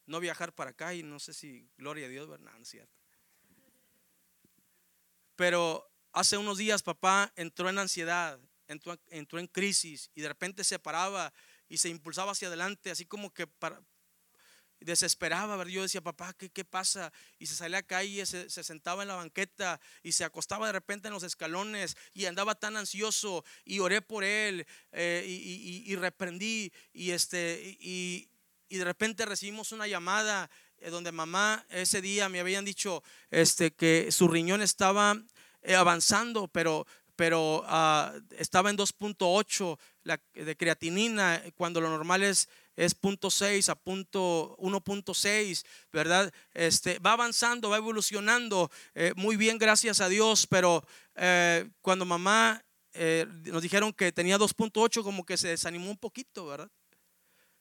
no 0.06 0.20
viajar 0.20 0.54
para 0.54 0.70
acá 0.70 0.94
y 0.94 1.02
no 1.02 1.18
sé 1.18 1.32
si, 1.32 1.68
gloria 1.76 2.06
a 2.06 2.08
Dios, 2.08 2.28
¿verdad? 2.28 2.52
cierto. 2.62 2.92
Pero 5.36 5.90
hace 6.12 6.36
unos 6.36 6.58
días 6.58 6.82
papá 6.82 7.32
entró 7.36 7.68
en 7.68 7.78
ansiedad, 7.78 8.38
entró, 8.68 8.98
entró 9.08 9.38
en 9.38 9.46
crisis 9.46 10.10
y 10.14 10.20
de 10.20 10.28
repente 10.28 10.62
se 10.64 10.78
paraba 10.78 11.32
y 11.72 11.78
se 11.78 11.88
impulsaba 11.88 12.32
hacia 12.32 12.48
adelante, 12.48 12.90
así 12.90 13.06
como 13.06 13.32
que 13.32 13.46
para, 13.46 13.80
desesperaba, 14.78 15.56
¿verdad? 15.56 15.72
Yo 15.72 15.80
decía, 15.80 16.02
papá, 16.02 16.34
¿qué, 16.34 16.50
qué 16.50 16.66
pasa? 16.66 17.10
Y 17.38 17.46
se 17.46 17.54
salía 17.54 17.78
a 17.78 17.82
calle, 17.82 18.26
se, 18.26 18.50
se, 18.50 18.62
sentaba 18.62 19.00
en 19.00 19.08
la 19.08 19.14
banqueta 19.14 19.80
y 20.02 20.12
se 20.12 20.22
acostaba 20.22 20.66
de 20.66 20.74
repente 20.74 21.08
en 21.08 21.14
los 21.14 21.22
escalones 21.22 21.96
y 22.12 22.26
andaba 22.26 22.56
tan 22.56 22.76
ansioso 22.76 23.42
y 23.64 23.78
oré 23.78 24.02
por 24.02 24.22
él 24.22 24.66
eh, 24.92 25.24
y, 25.26 25.90
y, 25.90 25.96
reprendí 25.96 26.70
y, 26.92 27.12
este, 27.12 27.78
y, 27.80 28.28
y 28.68 28.76
de 28.76 28.84
repente 28.84 29.24
recibimos 29.24 29.72
una 29.72 29.86
llamada 29.86 30.50
eh, 30.76 30.90
donde 30.90 31.10
mamá 31.10 31.64
ese 31.70 32.02
día 32.02 32.28
me 32.28 32.40
habían 32.40 32.66
dicho 32.66 33.02
este, 33.30 33.72
que 33.72 34.12
su 34.12 34.28
riñón 34.28 34.60
estaba 34.60 35.16
eh, 35.62 35.74
avanzando, 35.74 36.48
pero 36.48 36.86
pero 37.16 37.60
uh, 37.60 38.20
estaba 38.38 38.70
en 38.70 38.76
2.8 38.76 39.78
de 40.04 40.56
creatinina 40.56 41.42
cuando 41.56 41.80
lo 41.80 41.88
normal 41.88 42.22
es 42.22 42.48
es 42.76 42.94
punto 42.94 43.30
6 43.30 43.68
a 43.68 43.74
punto 43.74 44.56
1.6, 44.58 45.64
¿verdad? 45.92 46.32
Este, 46.54 46.98
va 46.98 47.12
avanzando, 47.12 47.70
va 47.70 47.76
evolucionando 47.76 48.70
eh, 48.94 49.12
muy 49.16 49.36
bien, 49.36 49.58
gracias 49.58 50.00
a 50.00 50.08
Dios, 50.08 50.46
pero 50.46 50.84
eh, 51.16 51.68
cuando 51.80 52.04
mamá 52.04 52.64
eh, 52.94 53.26
nos 53.44 53.62
dijeron 53.62 53.92
que 53.92 54.12
tenía 54.12 54.38
2.8, 54.38 55.02
como 55.02 55.24
que 55.24 55.36
se 55.36 55.48
desanimó 55.48 55.90
un 55.90 55.98
poquito, 55.98 56.46
¿verdad? 56.46 56.70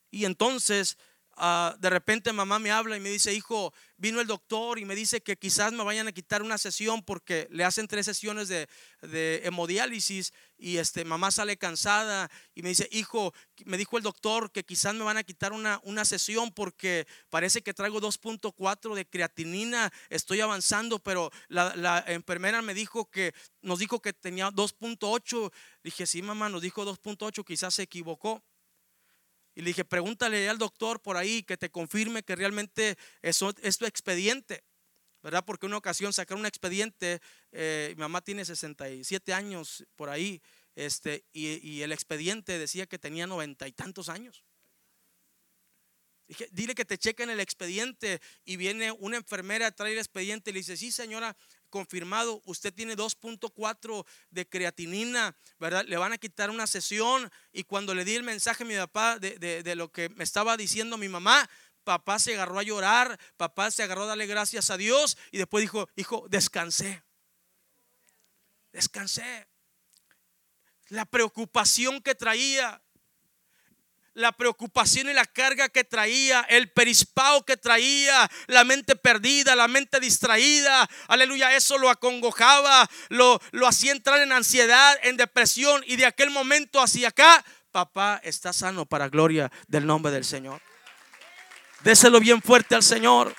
Y 0.09 0.25
entonces 0.25 0.97
Ah, 1.37 1.75
de 1.79 1.89
repente 1.89 2.33
mamá 2.33 2.59
me 2.59 2.71
habla 2.71 2.97
y 2.97 2.99
me 2.99 3.09
dice, 3.09 3.33
hijo, 3.33 3.73
vino 3.95 4.19
el 4.19 4.27
doctor 4.27 4.79
y 4.79 4.85
me 4.85 4.95
dice 4.95 5.21
que 5.21 5.37
quizás 5.37 5.71
me 5.71 5.83
vayan 5.83 6.07
a 6.07 6.11
quitar 6.11 6.41
una 6.41 6.57
sesión 6.57 7.01
porque 7.03 7.47
le 7.49 7.63
hacen 7.63 7.87
tres 7.87 8.05
sesiones 8.05 8.47
de, 8.47 8.67
hemodiálisis 9.43 10.33
y 10.57 10.77
este, 10.77 11.05
mamá 11.05 11.31
sale 11.31 11.57
cansada 11.57 12.29
y 12.53 12.61
me 12.63 12.69
dice, 12.69 12.87
hijo, 12.91 13.33
me 13.65 13.77
dijo 13.77 13.97
el 13.97 14.03
doctor 14.03 14.51
que 14.51 14.63
quizás 14.63 14.93
me 14.93 15.03
van 15.03 15.17
a 15.17 15.23
quitar 15.23 15.53
una, 15.53 15.79
una 15.83 16.03
sesión 16.05 16.51
porque 16.51 17.07
parece 17.29 17.61
que 17.61 17.73
traigo 17.73 18.01
2.4 18.01 18.93
de 18.93 19.07
creatinina, 19.07 19.91
estoy 20.09 20.41
avanzando, 20.41 20.99
pero 20.99 21.31
la, 21.47 21.75
la 21.75 22.03
enfermera 22.07 22.61
me 22.61 22.73
dijo 22.73 23.09
que 23.09 23.33
nos 23.61 23.79
dijo 23.79 24.01
que 24.01 24.13
tenía 24.13 24.49
2.8. 24.49 25.51
Dije, 25.83 26.05
sí, 26.05 26.21
mamá, 26.21 26.49
nos 26.49 26.61
dijo 26.61 26.85
2.8, 26.85 27.45
quizás 27.45 27.73
se 27.75 27.83
equivocó. 27.83 28.43
Y 29.55 29.61
le 29.61 29.67
dije, 29.67 29.85
pregúntale 29.85 30.47
al 30.49 30.57
doctor 30.57 31.01
por 31.01 31.17
ahí 31.17 31.43
que 31.43 31.57
te 31.57 31.69
confirme 31.69 32.23
que 32.23 32.35
realmente 32.35 32.97
eso 33.21 33.53
es 33.61 33.77
tu 33.77 33.85
expediente. 33.85 34.63
¿verdad? 35.21 35.43
Porque 35.45 35.65
una 35.65 35.77
ocasión 35.77 36.13
sacaron 36.13 36.41
un 36.41 36.45
expediente, 36.47 37.21
eh, 37.51 37.93
mi 37.95 38.01
mamá 38.01 38.21
tiene 38.21 38.43
67 38.43 39.33
años 39.33 39.85
por 39.95 40.09
ahí, 40.09 40.41
este, 40.75 41.25
y, 41.33 41.81
el 41.81 41.91
expediente 41.91 42.57
decía 42.57 42.87
que 42.87 42.97
tenía 42.97 43.27
noventa 43.27 43.67
y 43.67 43.71
tantos 43.71 44.09
años. 44.09 44.43
Dije, 46.27 46.47
dile 46.51 46.75
que 46.75 46.85
te 46.85 46.97
chequen 46.97 47.29
el 47.29 47.41
expediente 47.41 48.21
y 48.45 48.55
viene 48.55 48.91
una 48.93 49.17
enfermera 49.17 49.67
a 49.67 49.71
traer 49.71 49.93
el 49.93 49.99
expediente 49.99 50.49
y 50.49 50.53
le 50.53 50.59
dice, 50.59 50.77
sí 50.77 50.91
señora, 50.91 51.35
confirmado, 51.71 52.43
usted 52.45 52.71
tiene 52.71 52.95
2.4 52.95 54.05
de 54.29 54.47
creatinina, 54.47 55.35
¿verdad? 55.59 55.85
Le 55.87 55.97
van 55.97 56.13
a 56.13 56.19
quitar 56.19 56.51
una 56.51 56.67
sesión 56.67 57.31
y 57.51 57.63
cuando 57.63 57.95
le 57.95 58.05
di 58.05 58.13
el 58.13 58.21
mensaje 58.21 58.63
a 58.63 58.67
mi 58.67 58.75
papá 58.75 59.17
de, 59.17 59.39
de 59.39 59.75
lo 59.75 59.91
que 59.91 60.09
me 60.09 60.23
estaba 60.23 60.55
diciendo 60.55 60.97
mi 60.99 61.09
mamá, 61.09 61.49
papá 61.83 62.19
se 62.19 62.33
agarró 62.35 62.59
a 62.59 62.63
llorar, 62.63 63.19
papá 63.37 63.71
se 63.71 63.81
agarró 63.81 64.03
a 64.03 64.07
darle 64.07 64.27
gracias 64.27 64.69
a 64.69 64.77
Dios 64.77 65.17
y 65.31 65.39
después 65.39 65.63
dijo, 65.63 65.89
hijo, 65.95 66.27
descansé, 66.29 67.01
descansé 68.71 69.47
la 70.91 71.05
preocupación 71.05 72.01
que 72.01 72.15
traía, 72.15 72.81
la 74.13 74.31
preocupación 74.31 75.09
y 75.09 75.13
la 75.13 75.25
carga 75.25 75.69
que 75.69 75.83
traía, 75.83 76.41
el 76.49 76.71
perispao 76.71 77.45
que 77.45 77.57
traía, 77.57 78.29
la 78.47 78.63
mente 78.63 78.95
perdida, 78.95 79.55
la 79.55 79.67
mente 79.67 79.99
distraída, 79.99 80.89
aleluya, 81.07 81.55
eso 81.55 81.77
lo 81.77 81.89
acongojaba, 81.89 82.89
lo, 83.09 83.41
lo 83.51 83.67
hacía 83.67 83.91
entrar 83.91 84.19
en 84.21 84.31
ansiedad, 84.31 84.97
en 85.03 85.17
depresión 85.17 85.83
y 85.87 85.95
de 85.95 86.05
aquel 86.05 86.29
momento 86.29 86.81
hacia 86.81 87.09
acá, 87.09 87.43
papá 87.71 88.19
está 88.23 88.51
sano 88.53 88.85
para 88.85 89.09
gloria 89.09 89.51
del 89.67 89.85
nombre 89.85 90.11
del 90.11 90.25
Señor. 90.25 90.61
Déselo 91.83 92.19
bien 92.19 92.41
fuerte 92.41 92.75
al 92.75 92.83
Señor. 92.83 93.33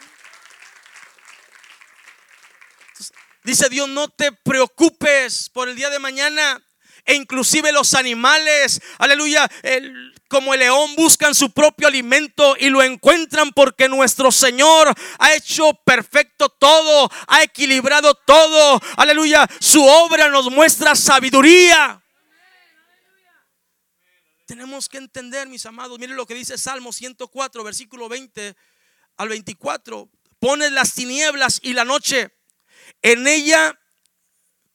Dice 3.44 3.68
Dios, 3.68 3.88
no 3.88 4.08
te 4.08 4.32
preocupes 4.32 5.50
por 5.50 5.68
el 5.68 5.76
día 5.76 5.90
de 5.90 5.98
mañana 5.98 6.62
e 7.04 7.14
inclusive 7.14 7.72
los 7.72 7.94
animales, 7.94 8.80
aleluya, 8.98 9.50
como 10.28 10.54
el 10.54 10.60
león 10.60 10.94
buscan 10.96 11.34
su 11.34 11.50
propio 11.50 11.88
alimento 11.88 12.56
y 12.58 12.68
lo 12.68 12.82
encuentran 12.82 13.50
porque 13.52 13.88
nuestro 13.88 14.30
Señor 14.30 14.92
ha 15.18 15.34
hecho 15.34 15.74
perfecto 15.84 16.48
todo, 16.48 17.10
ha 17.26 17.42
equilibrado 17.42 18.14
todo, 18.14 18.80
aleluya, 18.96 19.46
su 19.60 19.84
obra 19.84 20.28
nos 20.28 20.50
muestra 20.50 20.94
sabiduría. 20.94 22.02
Tenemos 24.46 24.88
que 24.88 24.98
entender, 24.98 25.48
mis 25.48 25.64
amados, 25.66 25.98
miren 25.98 26.16
lo 26.16 26.26
que 26.26 26.34
dice 26.34 26.58
Salmo 26.58 26.92
104, 26.92 27.64
versículo 27.64 28.08
20 28.08 28.54
al 29.16 29.28
24. 29.28 30.10
Pones 30.38 30.72
las 30.72 30.94
tinieblas 30.94 31.58
y 31.62 31.72
la 31.72 31.84
noche, 31.84 32.36
en 33.00 33.26
ella 33.26 33.78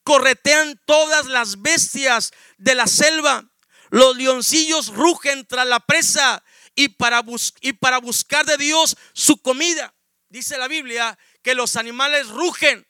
corretean 0.08 0.80
todas 0.86 1.26
las 1.26 1.62
bestias 1.62 2.32
de 2.58 2.76
la 2.76 2.88
selva. 2.88 3.43
Los 3.89 4.15
leoncillos 4.15 4.88
rugen 4.96 5.46
tras 5.46 5.67
la 5.67 5.82
presa 5.82 6.46
y 6.76 6.88
para, 6.88 7.22
y 7.60 7.74
para 7.74 7.98
buscar 7.98 8.46
de 8.46 8.56
Dios 8.56 8.96
su 9.12 9.41
comida. 9.41 9.93
Dice 10.30 10.58
la 10.58 10.70
Biblia 10.70 11.20
que 11.41 11.56
los 11.56 11.76
animales 11.76 12.30
rugen. 12.30 12.88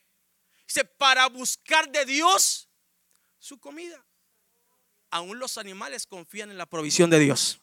Dice, 0.68 0.86
para 0.86 1.26
buscar 1.28 1.92
de 1.92 2.06
Dios 2.06 2.70
su 3.40 3.58
comida. 3.58 4.06
Aún 5.10 5.40
los 5.40 5.58
animales 5.58 6.06
confían 6.06 6.52
en 6.52 6.60
la 6.60 6.68
provisión 6.68 7.10
de 7.10 7.18
Dios. 7.18 7.60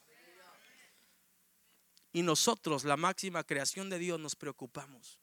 Y 2.11 2.23
nosotros, 2.23 2.83
la 2.83 2.97
máxima 2.97 3.45
creación 3.45 3.89
de 3.89 3.99
Dios, 3.99 4.19
nos 4.19 4.35
preocupamos, 4.35 5.17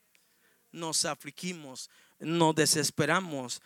nos 0.70 1.04
afligimos, 1.04 1.90
nos 2.18 2.54
desesperamos, 2.54 3.60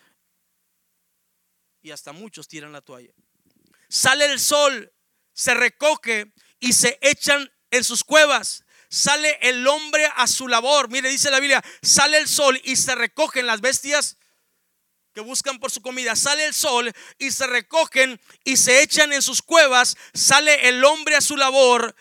y 1.87 1.91
hasta 1.91 2.11
muchos 2.11 2.49
tiran 2.49 2.73
la 2.73 2.81
toalla. 2.81 3.13
Sale 3.87 4.25
el 4.25 4.41
sol, 4.41 4.91
se 5.31 5.53
recoge 5.53 6.33
y 6.59 6.73
se 6.73 6.99
echan 7.01 7.49
en 7.71 7.83
sus 7.85 8.03
cuevas. 8.03 8.65
Sale 8.89 9.39
el 9.41 9.65
hombre 9.65 10.05
a 10.17 10.27
su 10.27 10.49
labor. 10.49 10.89
Mire, 10.89 11.09
dice 11.09 11.31
la 11.31 11.39
Biblia, 11.39 11.63
sale 11.81 12.17
el 12.17 12.27
sol 12.27 12.59
y 12.65 12.75
se 12.75 12.93
recogen 12.93 13.45
las 13.45 13.61
bestias 13.61 14.17
que 15.13 15.21
buscan 15.21 15.59
por 15.59 15.71
su 15.71 15.81
comida. 15.81 16.17
Sale 16.17 16.45
el 16.45 16.53
sol 16.53 16.91
y 17.17 17.31
se 17.31 17.47
recogen 17.47 18.19
y 18.43 18.57
se 18.57 18.81
echan 18.81 19.13
en 19.13 19.21
sus 19.21 19.41
cuevas. 19.41 19.95
Sale 20.13 20.67
el 20.67 20.83
hombre 20.83 21.15
a 21.15 21.21
su 21.21 21.37
labor 21.37 21.95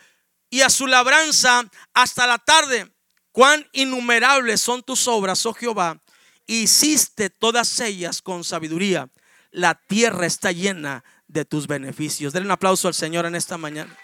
y 0.51 0.63
a 0.63 0.71
su 0.71 0.89
labranza 0.89 1.71
hasta 1.95 2.27
la 2.27 2.39
tarde. 2.39 2.93
Cuán 3.31 3.69
innumerables 3.73 4.61
son 4.61 4.83
tus 4.83 5.07
obras, 5.07 5.47
oh 5.47 5.55
Jehová. 5.55 6.03
Hiciste 6.49 7.31
todas 7.31 7.79
ellas 7.79 8.21
con 8.21 8.43
sabiduría 8.43 9.09
la 9.57 9.75
tierra 9.75 10.27
está 10.27 10.53
llena 10.53 11.03
de 11.29 11.47
tus 11.47 11.67
beneficios. 11.67 12.35
Denle 12.35 12.49
un 12.49 12.53
aplauso 12.53 12.89
al 12.89 12.95
Señor 12.95 13.25
en 13.25 13.35
esta 13.35 13.57
mañana. 13.57 13.97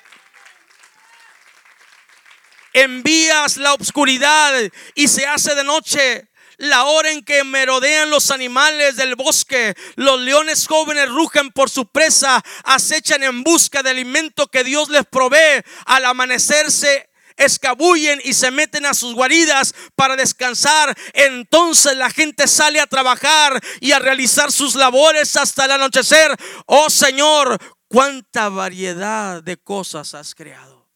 Envías 2.72 3.58
la 3.58 3.74
oscuridad 3.74 4.54
y 4.94 5.08
se 5.08 5.26
hace 5.26 5.54
de 5.54 5.62
noche. 5.62 6.30
La 6.56 6.84
hora 6.84 7.10
en 7.10 7.22
que 7.22 7.44
merodean 7.44 8.08
los 8.08 8.30
animales 8.30 8.96
del 8.96 9.14
bosque, 9.14 9.74
los 9.96 10.20
leones 10.20 10.66
jóvenes 10.66 11.10
rugen 11.10 11.50
por 11.50 11.68
su 11.68 11.86
presa, 11.86 12.42
acechan 12.64 13.22
en 13.22 13.42
busca 13.42 13.82
de 13.82 13.90
alimento 13.90 14.46
que 14.46 14.64
Dios 14.64 14.88
les 14.88 15.04
provee. 15.04 15.62
Al 15.84 16.06
amanecerse 16.06 17.10
escabullen 17.36 18.20
y 18.24 18.34
se 18.34 18.50
meten 18.50 18.86
a 18.86 18.94
sus 18.94 19.14
guaridas 19.14 19.74
para 19.94 20.16
descansar. 20.16 20.96
Entonces 21.14 21.96
la 21.96 22.10
gente 22.10 22.46
sale 22.46 22.80
a 22.80 22.86
trabajar 22.86 23.60
y 23.80 23.92
a 23.92 23.98
realizar 23.98 24.52
sus 24.52 24.74
labores 24.74 25.36
hasta 25.36 25.64
el 25.64 25.72
anochecer. 25.72 26.36
Oh 26.66 26.90
Señor, 26.90 27.58
cuánta 27.88 28.48
variedad 28.48 29.42
de 29.42 29.56
cosas 29.56 30.14
has 30.14 30.34
creado. 30.34 30.88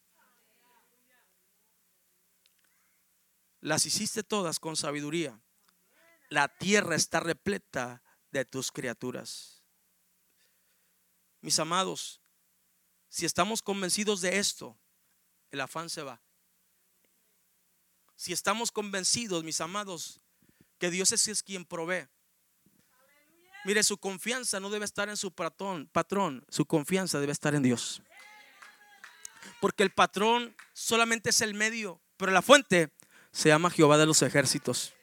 Las 3.61 3.85
hiciste 3.85 4.23
todas 4.23 4.61
con 4.61 4.77
sabiduría. 4.77 5.41
La 6.29 6.49
tierra 6.49 6.95
está 6.97 7.21
repleta 7.21 8.03
de 8.31 8.45
tus 8.45 8.71
criaturas. 8.71 9.63
Mis 11.41 11.59
amados, 11.59 12.21
si 13.09 13.25
estamos 13.25 13.63
convencidos 13.63 14.21
de 14.21 14.39
esto, 14.39 14.79
el 15.51 15.61
afán 15.61 15.89
se 15.89 16.03
va. 16.03 16.21
Si 18.17 18.33
estamos 18.33 18.73
convencidos, 18.73 19.45
mis 19.45 19.61
amados, 19.61 20.21
que 20.79 20.91
Dios 20.91 21.13
es 21.13 21.43
quien 21.43 21.65
provee. 21.65 22.09
Mire, 23.65 23.83
su 23.83 23.99
confianza 23.99 24.61
no 24.61 24.71
debe 24.71 24.85
estar 24.85 25.09
en 25.09 25.17
su 25.17 25.33
patrón, 25.33 25.89
patrón, 25.93 26.45
su 26.49 26.65
confianza 26.67 27.21
debe 27.21 27.33
estar 27.33 27.55
en 27.55 27.63
Dios. 27.63 28.03
Porque 29.61 29.83
el 29.83 29.91
patrón 29.93 30.57
solamente 30.73 31.31
es 31.31 31.41
el 31.41 31.55
medio, 31.55 32.01
pero 32.17 32.33
la 32.33 32.43
fuente 32.43 32.95
se 33.33 33.49
llama 33.49 33.71
Jehová 33.71 33.99
de 33.99 34.07
los 34.07 34.23
ejércitos. 34.23 34.95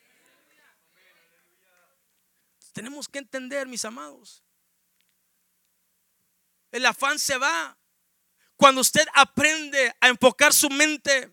Tenemos 2.71 3.08
que 3.08 3.19
entender, 3.19 3.67
mis 3.67 3.86
amados. 3.86 4.43
El 6.71 6.86
afán 6.88 7.19
se 7.19 7.38
va 7.38 7.78
cuando 8.56 8.82
usted 8.82 9.06
aprende 9.13 9.93
a 9.99 10.08
enfocar 10.08 10.54
su 10.54 10.69
mente 10.69 11.32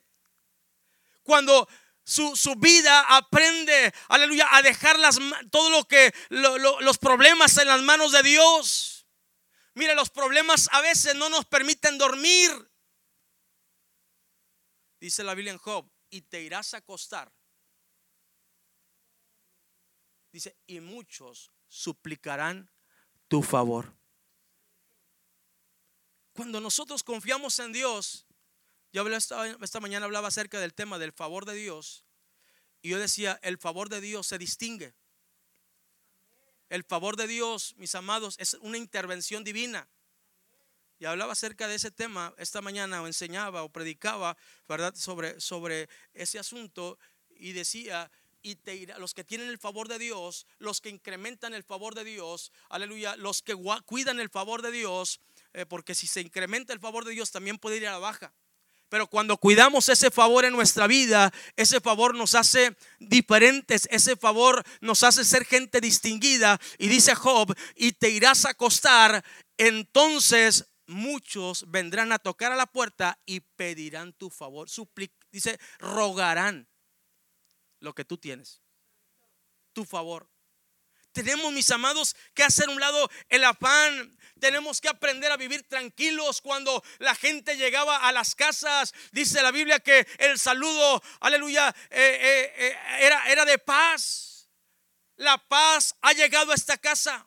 cuando 1.31 1.69
su, 2.03 2.57
vida 2.59 3.03
aprende, 3.17 3.95
aleluya, 4.09 4.49
a 4.51 4.63
dejar 4.63 4.99
las, 4.99 5.17
todo 5.53 5.71
lo 5.71 5.85
que, 5.85 6.13
los 6.29 6.99
problemas 6.99 7.57
en 7.59 7.69
las 7.69 7.81
manos 7.83 8.11
de 8.11 8.25
Dios. 8.25 9.07
Mire, 9.75 9.95
los 9.95 10.11
problemas 10.11 10.69
a 10.73 10.81
veces 10.81 11.15
no 11.15 11.29
nos 11.29 11.45
permiten 11.45 11.99
dormir. 11.99 12.51
Dice 14.99 15.23
la 15.23 15.35
Biblia 15.35 15.53
en 15.53 15.59
Job, 15.59 15.89
y 16.11 16.23
te 16.23 16.43
irás 16.43 16.75
a 16.75 16.79
acostar. 16.79 17.33
Dice, 20.33 20.57
y 20.67 20.81
muchos 20.81 21.53
suplicarán 21.69 22.69
tu 23.29 23.41
favor. 23.41 23.97
Cuando 26.33 26.61
nosotros 26.61 27.05
confiamos 27.05 27.57
en 27.61 27.73
Dios, 27.73 28.27
yo 28.93 29.07
esta, 29.09 29.47
esta 29.47 29.81
mañana 29.81 30.07
hablaba 30.07 30.29
acerca 30.29 30.61
del 30.61 30.75
tema 30.75 30.99
del 30.99 31.13
favor 31.13 31.45
de 31.45 31.55
Dios. 31.55 32.05
Y 32.83 32.91
yo 32.91 32.99
decía, 32.99 33.39
el 33.43 33.59
favor 33.59 33.89
de 33.89 34.01
Dios 34.01 34.27
se 34.27 34.39
distingue. 34.39 34.95
El 36.69 36.85
favor 36.85 37.17
de 37.17 37.27
Dios, 37.27 37.75
mis 37.77 37.95
amados, 37.95 38.37
es 38.39 38.55
una 38.55 38.79
intervención 38.79 39.45
divina. 39.45 39.89
Y 40.99 41.05
hablaba 41.05 41.33
acerca 41.33 41.67
de 41.67 41.77
ese 41.77 41.91
tema 41.91 42.35
esta 42.37 42.61
mañana, 42.61 43.03
o 43.03 43.07
enseñaba 43.07 43.63
o 43.63 43.71
predicaba, 43.71 44.37
¿verdad? 44.69 44.95
Sobre, 44.95 45.41
sobre 45.41 45.89
ese 46.15 46.39
asunto. 46.39 46.99
Y 47.37 47.53
decía, 47.53 48.11
y 48.43 48.57
te 48.57 48.75
irá, 48.75 48.99
los 48.99 49.15
que 49.15 49.25
tienen 49.25 49.49
el 49.49 49.59
favor 49.59 49.89
de 49.89 49.99
Dios, 49.99 50.47
los 50.59 50.81
que 50.81 50.89
incrementan 50.89 51.55
el 51.55 51.65
favor 51.65 51.95
de 51.95 52.05
Dios, 52.05 52.53
aleluya, 52.69 53.17
los 53.17 53.43
que 53.43 53.55
cuidan 53.85 54.21
el 54.21 54.31
favor 54.31 54.63
de 54.63 54.71
Dios, 54.71 55.21
eh, 55.53 55.67
porque 55.67 55.95
si 55.95 56.07
se 56.07 56.21
incrementa 56.21 56.73
el 56.73 56.81
favor 56.81 57.05
de 57.05 57.13
Dios, 57.13 57.31
también 57.31 57.59
puede 57.59 57.79
ir 57.79 57.89
a 57.89 57.93
la 57.93 57.99
baja. 57.99 58.33
Pero 58.91 59.07
cuando 59.07 59.37
cuidamos 59.37 59.89
ese 59.89 60.11
favor 60.11 60.45
en 60.45 60.53
nuestra 60.53 60.89
vida, 60.89 61.33
ese 61.55 61.81
favor 61.81 62.17
nos 62.17 62.35
hace 62.35 62.77
diferentes, 62.99 63.89
ese 63.93 64.17
favor 64.17 64.65
nos 64.81 65.05
hace 65.05 65.25
ser 65.25 65.47
gente 65.47 65.81
distinguida. 65.81 66.61
Y 66.77 66.89
dice 66.89 67.15
Job, 67.15 67.57
y 67.77 67.93
te 67.93 68.11
irás 68.11 68.45
a 68.45 68.51
acostar, 68.51 69.25
entonces 69.57 70.67
muchos 70.89 71.71
vendrán 71.71 72.11
a 72.11 72.19
tocar 72.19 72.51
a 72.51 72.57
la 72.57 72.67
puerta 72.67 73.17
y 73.25 73.39
pedirán 73.41 74.13
tu 74.13 74.29
favor. 74.29 74.69
dice, 75.31 75.61
rogarán 75.79 76.69
lo 77.79 77.95
que 77.95 78.05
tú 78.05 78.19
tienes, 78.19 78.61
tu 79.73 79.85
favor. 79.85 80.29
Tenemos, 81.13 81.53
mis 81.53 81.71
amados, 81.71 82.15
que 82.35 82.45
hacer 82.45 82.69
un 82.69 82.81
lado 82.81 83.11
el 83.29 83.45
afán. 83.45 84.17
Tenemos 84.39 84.81
que 84.81 84.89
aprender 84.89 85.31
a 85.33 85.37
vivir 85.37 85.67
tranquilos 85.69 86.41
cuando 86.41 86.83
la 86.99 87.15
gente 87.15 87.57
llegaba 87.57 87.97
a 88.09 88.13
las 88.13 88.35
casas. 88.35 88.95
Dice 89.13 89.43
la 89.43 89.51
Biblia 89.51 89.81
que 89.81 90.07
el 90.19 90.39
saludo, 90.39 91.03
aleluya, 91.21 91.75
eh, 91.91 92.19
eh, 92.21 92.53
eh, 92.57 92.79
era, 93.01 93.29
era 93.31 93.45
de 93.45 93.59
paz. 93.59 94.49
La 95.17 95.37
paz 95.37 95.97
ha 96.01 96.13
llegado 96.13 96.53
a 96.53 96.55
esta 96.55 96.79
casa. 96.79 97.27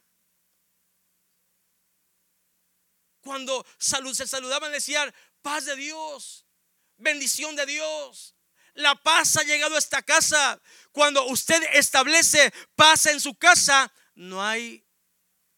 Cuando 3.22 3.66
se 3.78 4.28
saludaban 4.28 4.72
decían, 4.72 5.14
paz 5.42 5.66
de 5.66 5.76
Dios, 5.76 6.46
bendición 6.98 7.56
de 7.56 7.66
Dios. 7.66 8.33
La 8.74 8.96
paz 8.96 9.38
ha 9.38 9.44
llegado 9.44 9.76
a 9.76 9.80
esta 9.80 10.02
casa. 10.02 10.60
Cuando 10.92 11.26
usted 11.28 11.62
establece 11.74 12.54
paz 12.76 13.06
en 13.06 13.20
su 13.20 13.36
casa, 13.36 13.92
no 14.16 14.44
hay 14.44 14.84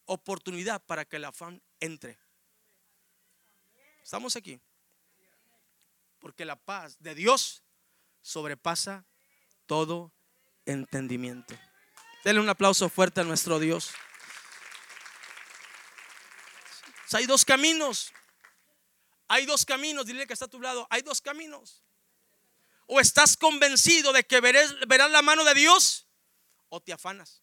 oportunidad 0.04 0.82
para 0.84 1.04
que 1.04 1.16
el 1.16 1.24
afán 1.24 1.62
entre. 1.80 2.18
Estamos 4.02 4.36
aquí. 4.36 4.60
Porque 6.18 6.44
la 6.44 6.56
paz 6.56 6.96
de 7.00 7.14
Dios 7.14 7.62
sobrepasa 8.22 9.04
todo 9.66 10.12
entendimiento. 10.64 11.54
Denle 12.24 12.40
un 12.40 12.48
aplauso 12.48 12.88
fuerte 12.88 13.20
a 13.20 13.24
nuestro 13.24 13.58
Dios. 13.58 13.92
hay 17.12 17.26
dos 17.26 17.44
caminos. 17.44 18.12
Hay 19.28 19.46
dos 19.46 19.64
caminos. 19.64 20.06
Dile 20.06 20.26
que 20.26 20.32
está 20.32 20.46
a 20.46 20.48
tu 20.48 20.60
lado. 20.60 20.86
Hay 20.90 21.02
dos 21.02 21.20
caminos. 21.20 21.85
O 22.86 23.00
estás 23.00 23.36
convencido 23.36 24.12
de 24.12 24.24
que 24.24 24.40
verás, 24.40 24.74
la 25.10 25.22
mano 25.22 25.44
de 25.44 25.54
Dios 25.54 26.08
o 26.68 26.80
te 26.80 26.92
afanas. 26.92 27.42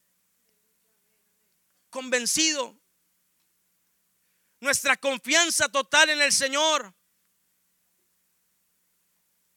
Convencido. 1.90 2.80
Nuestra 4.60 4.96
confianza 4.96 5.70
total 5.70 6.10
en 6.10 6.22
el 6.22 6.32
Señor. 6.32 6.96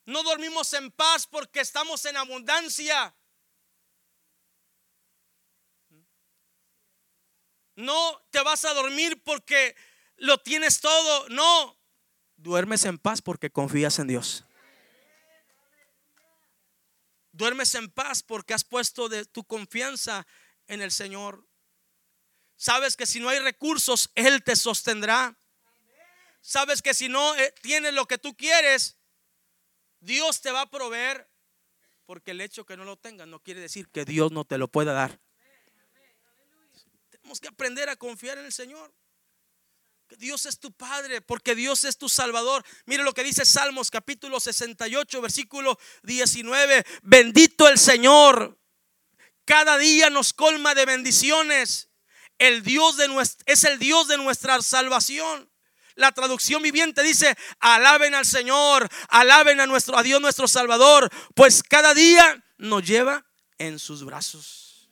No 0.04 0.22
dormimos 0.22 0.72
en 0.72 0.90
paz 0.90 1.26
porque 1.26 1.60
estamos 1.60 2.04
en 2.04 2.16
abundancia. 2.16 3.16
No 7.76 8.26
te 8.30 8.40
vas 8.40 8.64
a 8.64 8.72
dormir 8.72 9.22
porque 9.22 9.76
lo 10.16 10.38
tienes 10.38 10.80
todo. 10.80 11.28
No, 11.28 11.78
duermes 12.36 12.84
en 12.84 12.98
paz 12.98 13.20
porque 13.20 13.50
confías 13.50 13.98
en 13.98 14.08
Dios. 14.08 14.45
Duermes 17.36 17.74
en 17.74 17.90
paz 17.90 18.22
porque 18.22 18.54
has 18.54 18.64
puesto 18.64 19.08
de 19.08 19.26
tu 19.26 19.44
confianza 19.44 20.26
en 20.66 20.80
el 20.80 20.90
Señor. 20.90 21.46
Sabes 22.56 22.96
que 22.96 23.04
si 23.04 23.20
no 23.20 23.28
hay 23.28 23.38
recursos, 23.40 24.10
Él 24.14 24.42
te 24.42 24.56
sostendrá. 24.56 25.38
Sabes 26.40 26.80
que 26.80 26.94
si 26.94 27.08
no 27.08 27.34
eh, 27.36 27.52
tienes 27.60 27.92
lo 27.92 28.06
que 28.06 28.16
tú 28.16 28.34
quieres, 28.36 28.96
Dios 30.00 30.40
te 30.40 30.50
va 30.50 30.62
a 30.62 30.70
proveer. 30.70 31.30
Porque 32.06 32.30
el 32.30 32.40
hecho 32.40 32.64
que 32.64 32.76
no 32.76 32.84
lo 32.84 32.96
tengas 32.96 33.26
no 33.26 33.42
quiere 33.42 33.60
decir 33.60 33.88
que 33.88 34.04
Dios 34.04 34.32
no 34.32 34.44
te 34.44 34.56
lo 34.56 34.68
pueda 34.68 34.92
dar. 34.92 35.20
Tenemos 37.10 37.40
que 37.40 37.48
aprender 37.48 37.88
a 37.90 37.96
confiar 37.96 38.38
en 38.38 38.46
el 38.46 38.52
Señor. 38.52 38.94
Dios 40.14 40.46
es 40.46 40.60
tu 40.60 40.72
Padre, 40.72 41.20
porque 41.20 41.54
Dios 41.54 41.84
es 41.84 41.98
tu 41.98 42.08
Salvador. 42.08 42.64
Mire 42.86 43.02
lo 43.02 43.12
que 43.12 43.24
dice 43.24 43.44
Salmos 43.44 43.90
capítulo 43.90 44.38
68, 44.38 45.20
versículo 45.20 45.78
19. 46.04 46.84
Bendito 47.02 47.68
el 47.68 47.78
Señor. 47.78 48.58
Cada 49.44 49.78
día 49.78 50.08
nos 50.10 50.32
colma 50.32 50.74
de 50.74 50.86
bendiciones. 50.86 51.90
El 52.38 52.62
Dios 52.62 52.96
de 52.96 53.08
es 53.46 53.64
el 53.64 53.78
Dios 53.78 54.08
de 54.08 54.16
nuestra 54.16 54.60
salvación. 54.62 55.50
La 55.94 56.12
traducción 56.12 56.62
viviente 56.62 57.02
dice, 57.02 57.36
alaben 57.58 58.14
al 58.14 58.26
Señor, 58.26 58.88
alaben 59.08 59.60
a 59.60 59.66
nuestro 59.66 59.96
a 59.96 60.02
Dios 60.02 60.20
nuestro 60.20 60.46
Salvador, 60.46 61.10
pues 61.34 61.62
cada 61.62 61.94
día 61.94 62.44
nos 62.58 62.86
lleva 62.86 63.24
en 63.58 63.78
sus 63.78 64.04
brazos. 64.04 64.90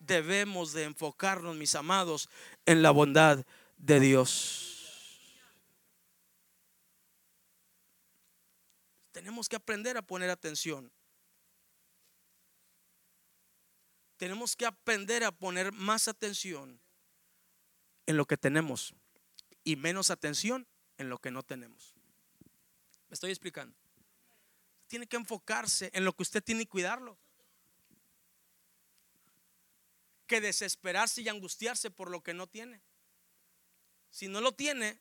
Debemos 0.00 0.72
de 0.72 0.84
enfocarnos, 0.84 1.54
mis 1.56 1.76
amados, 1.76 2.28
en 2.66 2.82
la 2.82 2.90
bondad 2.90 3.44
de 3.80 4.00
Dios. 4.00 4.66
Tenemos 9.12 9.48
que 9.48 9.56
aprender 9.56 9.96
a 9.96 10.02
poner 10.02 10.30
atención. 10.30 10.92
Tenemos 14.16 14.54
que 14.54 14.66
aprender 14.66 15.24
a 15.24 15.32
poner 15.32 15.72
más 15.72 16.06
atención 16.08 16.80
en 18.06 18.16
lo 18.16 18.26
que 18.26 18.36
tenemos 18.36 18.94
y 19.64 19.76
menos 19.76 20.10
atención 20.10 20.66
en 20.98 21.08
lo 21.08 21.18
que 21.18 21.30
no 21.30 21.42
tenemos. 21.42 21.94
¿Me 23.08 23.14
estoy 23.14 23.30
explicando? 23.30 23.74
Tiene 24.88 25.06
que 25.06 25.16
enfocarse 25.16 25.90
en 25.94 26.04
lo 26.04 26.12
que 26.12 26.22
usted 26.22 26.42
tiene 26.42 26.62
y 26.62 26.66
cuidarlo. 26.66 27.18
Que 30.26 30.40
desesperarse 30.40 31.22
y 31.22 31.28
angustiarse 31.28 31.90
por 31.90 32.10
lo 32.10 32.22
que 32.22 32.34
no 32.34 32.46
tiene. 32.46 32.82
Si 34.10 34.28
no 34.28 34.40
lo 34.40 34.52
tiene, 34.52 35.00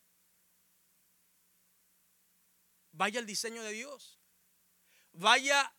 vaya 2.92 3.20
al 3.20 3.26
diseño 3.26 3.64
de 3.64 3.72
Dios. 3.72 4.20
Vaya 5.12 5.76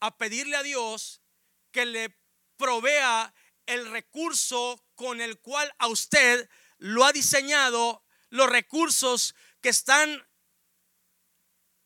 a 0.00 0.16
pedirle 0.18 0.56
a 0.56 0.62
Dios 0.62 1.22
que 1.70 1.86
le 1.86 2.18
provea 2.56 3.34
el 3.66 3.90
recurso 3.90 4.84
con 4.94 5.20
el 5.20 5.38
cual 5.40 5.72
a 5.78 5.88
usted 5.88 6.48
lo 6.78 7.04
ha 7.04 7.12
diseñado, 7.12 8.02
los 8.30 8.48
recursos 8.48 9.34
que 9.60 9.68
están, 9.68 10.26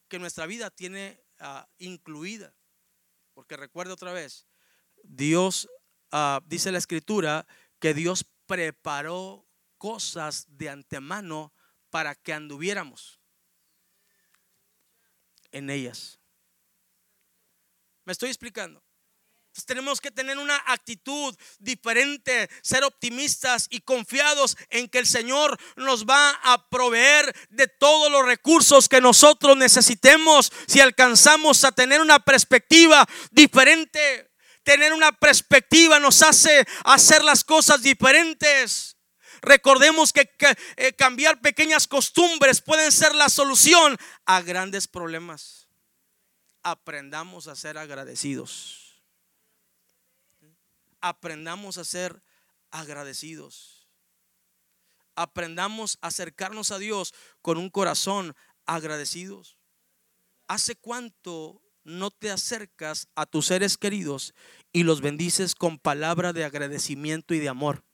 que 0.09 0.18
nuestra 0.18 0.46
vida 0.46 0.70
tiene 0.70 1.22
ah, 1.38 1.68
incluida. 1.79 2.55
Porque 3.35 3.57
recuerda 3.57 3.94
otra 3.94 4.12
vez, 4.12 4.46
Dios, 5.03 5.68
ah, 6.11 6.40
dice 6.46 6.72
la 6.72 6.79
escritura, 6.79 7.46
que 7.79 7.94
Dios 7.94 8.26
preparó 8.46 9.49
cosas 9.80 10.44
de 10.46 10.68
antemano 10.68 11.54
para 11.88 12.14
que 12.14 12.34
anduviéramos 12.34 13.18
en 15.52 15.70
ellas. 15.70 16.20
¿Me 18.04 18.12
estoy 18.12 18.28
explicando? 18.28 18.84
tenemos 19.66 20.00
que 20.00 20.10
tener 20.10 20.38
una 20.38 20.56
actitud 20.66 21.36
diferente, 21.58 22.48
ser 22.62 22.84
optimistas 22.84 23.66
y 23.70 23.80
confiados 23.80 24.56
en 24.70 24.88
que 24.88 24.98
el 24.98 25.06
Señor 25.06 25.58
nos 25.76 26.06
va 26.06 26.30
a 26.42 26.68
proveer 26.68 27.34
de 27.50 27.68
todos 27.68 28.10
los 28.10 28.24
recursos 28.24 28.88
que 28.88 29.00
nosotros 29.00 29.56
necesitemos 29.56 30.52
si 30.66 30.80
alcanzamos 30.80 31.64
a 31.64 31.72
tener 31.72 32.00
una 32.00 32.20
perspectiva 32.20 33.06
diferente. 33.30 34.30
Tener 34.62 34.92
una 34.92 35.12
perspectiva 35.12 35.98
nos 35.98 36.22
hace 36.22 36.66
hacer 36.84 37.24
las 37.24 37.44
cosas 37.44 37.82
diferentes. 37.82 38.96
Recordemos 39.42 40.12
que, 40.12 40.31
eh, 40.76 40.92
cambiar 40.92 41.40
pequeñas 41.40 41.87
costumbres 41.87 42.61
pueden 42.61 42.92
ser 42.92 43.14
la 43.14 43.29
solución 43.29 43.96
a 44.26 44.40
grandes 44.42 44.87
problemas. 44.87 45.68
Aprendamos 46.62 47.48
a 47.48 47.57
ser 47.57 47.79
agradecidos. 47.79 49.03
Aprendamos 51.00 51.79
a 51.79 51.85
ser 51.85 52.22
agradecidos. 52.70 53.88
Aprendamos 55.14 55.98
a 56.00 56.09
acercarnos 56.09 56.70
a 56.70 56.79
Dios 56.79 57.14
con 57.42 57.59
un 57.59 57.70
corazón 57.70 58.35
agradecidos. 58.66 59.59
¿Hace 60.46 60.76
cuánto 60.76 61.62
no 61.85 62.11
te 62.11 62.31
acercas 62.31 63.09
a 63.14 63.26
tus 63.26 63.46
seres 63.46 63.79
queridos 63.79 64.35
y 64.72 64.83
los 64.83 65.00
bendices 65.00 65.55
con 65.55 65.79
palabra 65.79 66.33
de 66.33 66.44
agradecimiento 66.44 67.35
y 67.35 67.38
de 67.38 67.48
amor? 67.48 67.85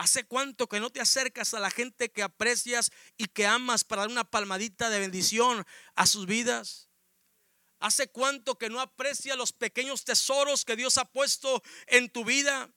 ¿Hace 0.00 0.24
cuánto 0.24 0.66
que 0.66 0.80
no 0.80 0.88
te 0.88 1.02
acercas 1.02 1.52
a 1.52 1.60
la 1.60 1.70
gente 1.70 2.10
que 2.10 2.22
aprecias 2.22 2.90
y 3.18 3.26
que 3.26 3.46
amas 3.46 3.84
para 3.84 4.00
dar 4.00 4.10
una 4.10 4.24
palmadita 4.24 4.88
de 4.88 4.98
bendición 4.98 5.66
a 5.94 6.06
sus 6.06 6.24
vidas? 6.24 6.88
¿Hace 7.80 8.08
cuánto 8.08 8.56
que 8.56 8.70
no 8.70 8.80
aprecias 8.80 9.36
los 9.36 9.52
pequeños 9.52 10.06
tesoros 10.06 10.64
que 10.64 10.74
Dios 10.74 10.96
ha 10.96 11.04
puesto 11.04 11.62
en 11.86 12.08
tu 12.08 12.24
vida? 12.24 12.72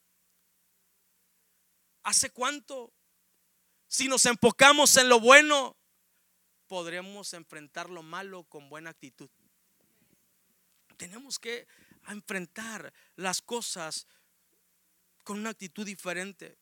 ¿Hace 2.03 2.29
cuánto? 2.29 2.91
Si 3.87 4.09
nos 4.09 4.25
enfocamos 4.25 4.97
en 4.97 5.07
lo 5.07 5.21
bueno, 5.21 5.77
podremos 6.67 7.33
enfrentar 7.33 7.89
lo 7.89 8.03
malo 8.03 8.43
con 8.43 8.67
buena 8.67 8.89
actitud. 8.89 9.29
Tenemos 10.97 11.39
que 11.39 11.69
enfrentar 12.09 12.93
las 13.15 13.41
cosas 13.41 14.07
con 15.23 15.39
una 15.39 15.51
actitud 15.51 15.85
diferente. 15.85 16.61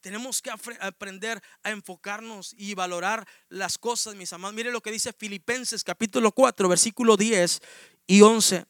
Tenemos 0.00 0.40
que 0.40 0.50
aprender 0.50 1.42
a 1.62 1.70
enfocarnos 1.70 2.54
y 2.56 2.74
valorar 2.74 3.28
las 3.50 3.76
cosas, 3.76 4.14
mis 4.14 4.32
amados. 4.32 4.54
Mire 4.54 4.72
lo 4.72 4.80
que 4.80 4.90
dice 4.90 5.12
Filipenses 5.12 5.84
capítulo 5.84 6.32
4, 6.32 6.68
versículo 6.70 7.18
10 7.18 7.60
y 8.06 8.22
11. 8.22 8.64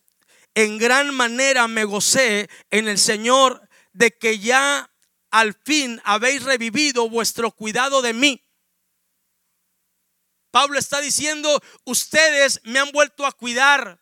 En 0.56 0.78
gran 0.78 1.14
manera 1.14 1.68
me 1.68 1.84
gocé 1.84 2.50
en 2.70 2.88
el 2.88 2.98
Señor 2.98 3.68
de 3.92 4.10
que 4.18 4.40
ya 4.40 4.90
al 5.30 5.54
fin 5.54 6.00
habéis 6.04 6.42
revivido 6.42 7.08
vuestro 7.08 7.52
cuidado 7.52 8.02
de 8.02 8.12
mí. 8.12 8.42
Pablo 10.50 10.80
está 10.80 11.00
diciendo, 11.00 11.62
ustedes 11.84 12.60
me 12.64 12.80
han 12.80 12.90
vuelto 12.90 13.24
a 13.24 13.30
cuidar. 13.30 14.00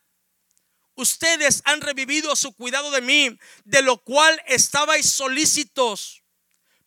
Ustedes 0.94 1.60
han 1.66 1.82
revivido 1.82 2.34
su 2.34 2.54
cuidado 2.54 2.90
de 2.90 3.02
mí, 3.02 3.38
de 3.64 3.82
lo 3.82 3.98
cual 3.98 4.40
estabais 4.46 5.12
solícitos, 5.12 6.24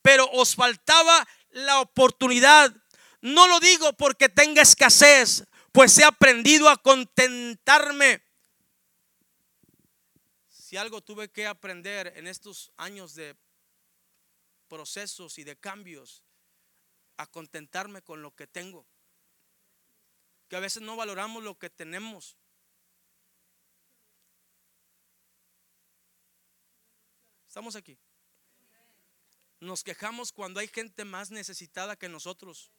pero 0.02 0.30
os 0.32 0.56
faltaba 0.56 1.28
la 1.52 1.82
oportunidad. 1.82 2.76
No 3.22 3.48
lo 3.48 3.60
digo 3.60 3.94
porque 3.94 4.30
tenga 4.30 4.62
escasez, 4.62 5.46
pues 5.72 5.98
he 5.98 6.04
aprendido 6.04 6.70
a 6.70 6.78
contentarme. 6.78 8.24
Si 10.50 10.78
algo 10.78 11.02
tuve 11.02 11.30
que 11.30 11.48
aprender 11.48 12.14
en 12.16 12.28
estos 12.28 12.72
años 12.78 13.14
de 13.14 13.36
procesos 14.68 15.38
y 15.38 15.44
de 15.44 15.60
cambios, 15.60 16.24
a 17.18 17.28
contentarme 17.28 18.02
con 18.02 18.22
lo 18.22 18.36
que 18.36 18.48
tengo. 18.48 18.88
Que 20.48 20.56
a 20.56 20.60
veces 20.60 20.82
no 20.82 20.96
valoramos 20.96 21.44
lo 21.44 21.58
que 21.60 21.70
tenemos. 21.70 22.36
Estamos 27.48 27.76
aquí. 27.76 28.00
Nos 29.62 29.84
quejamos 29.84 30.32
cuando 30.32 30.60
hay 30.60 30.68
gente 30.68 31.06
más 31.06 31.30
necesitada 31.30 31.96
que 31.96 32.10
nosotros. 32.10 32.72